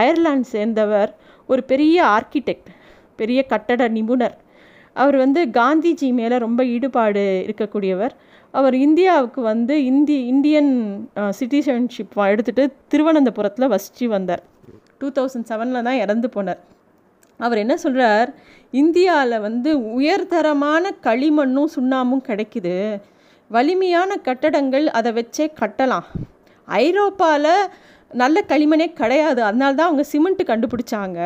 அயர்லாந்து 0.00 0.52
சேர்ந்தவர் 0.54 1.10
ஒரு 1.50 1.62
பெரிய 1.72 1.96
ஆர்கிடெக்ட் 2.16 2.70
பெரிய 3.20 3.40
கட்டட 3.52 3.82
நிபுணர். 3.96 4.36
அவர் 4.96 5.16
வந்து 5.22 5.40
காந்திஜி 5.58 6.08
மேலே 6.20 6.36
ரொம்ப 6.44 6.60
ஈடுபாடு 6.74 7.22
இருக்கக்கூடியவர். 7.46 8.14
அவர் 8.54 8.76
இந்தியாவுக்கு 8.86 9.40
வந்து 9.52 9.74
இந்தி 9.90 10.16
இந்தியன் 10.32 10.72
சிட்டிசன்ஷிப் 11.38 12.18
எடுத்துகிட்டு 12.32 12.64
திருவனந்தபுரத்தில் 12.92 13.72
வசித்து 13.74 14.08
வந்தார். 14.16 14.42
டூ 14.98 15.08
தௌசண்ட் 15.18 15.48
செவனில் 15.50 15.86
தான் 15.88 16.02
இறந்து 16.04 16.28
போனார். 16.34 16.60
அவர் 17.40 17.62
என்ன 17.62 17.74
சொல்கிறார் 17.84 18.30
இந்தியாவில் 18.82 19.44
வந்து 19.46 19.70
உயர்தரமான 19.98 20.84
களிமண்ணும் 21.06 21.72
சுண்ணாமும் 21.76 22.26
கிடைக்குது. 22.28 22.76
வலிமையான 23.50 24.10
கட்டடங்கள் 24.26 24.86
அதை 24.98 25.10
வச்சே 25.18 25.46
கட்டலாம். 25.60 26.06
ஐரோப்பாவில் 26.68 27.54
நல்ல 28.20 28.38
களிமண்ணே 28.50 28.86
கிடையாது. 29.00 29.40
அதனால 29.48 29.76
தான் 29.78 29.88
அவங்க 29.90 30.04
சிமெண்ட்டு 30.12 30.44
கண்டுபிடிச்சாங்க. 30.50 31.18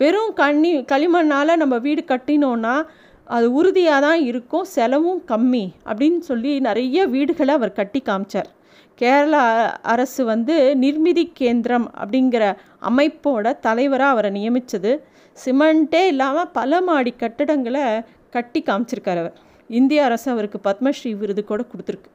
வெறும் 0.00 0.32
கண்ணி 0.40 0.72
களிமண்ணால் 0.92 1.60
நம்ம 1.62 1.78
வீடு 1.86 2.02
கட்டினோன்னா 2.12 2.74
அது 3.36 3.46
உறுதியாக 3.58 4.04
தான் 4.06 4.20
இருக்கும். 4.30 4.66
செலவும் 4.74 5.22
கம்மி 5.30 5.64
அப்படின்னு 5.88 6.20
சொல்லி 6.30 6.52
நிறைய 6.66 7.06
வீடுகளை 7.14 7.52
அவர் 7.58 7.78
கட்டி 7.78 8.02
காமிச்சார். 8.08 8.50
கேரளா 9.00 9.42
அரசு 9.92 10.22
வந்து 10.32 10.56
நிர்மிதி 10.82 11.24
கேந்திரம் 11.40 11.86
அப்படிங்கிற 12.02 12.44
அமைப்போட 12.90 13.54
தலைவராக 13.66 14.14
அவரை 14.14 14.30
நியமித்தது 14.36 14.92
சிமெண்ட்டே 15.36 16.02
இல்லாமல் 16.12 16.52
பல 16.58 16.80
மாடி 16.88 17.12
கட்டடங்களை 17.22 17.86
கட்டி 18.36 18.62
காமிச்சிருக்கார் 18.68 19.22
அவர். 19.22 19.34
இந்திய 19.80 20.04
அரசு 20.08 20.28
அவருக்கு 20.34 20.60
பத்மஸ்ரீ 20.68 21.12
விருது 21.22 21.44
கூட 21.50 21.62
கொடுத்துருக்கு. 21.72 22.10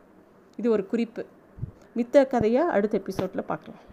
இது 0.60 0.68
ஒரு 0.76 0.86
குறிப்பு. 0.94 1.24
மித்த 1.98 2.26
கதையை 2.28 2.62
அடுத்த 2.76 2.98
எபிசோடில் 2.98 3.50
பார்க்கலாம். 3.52 3.84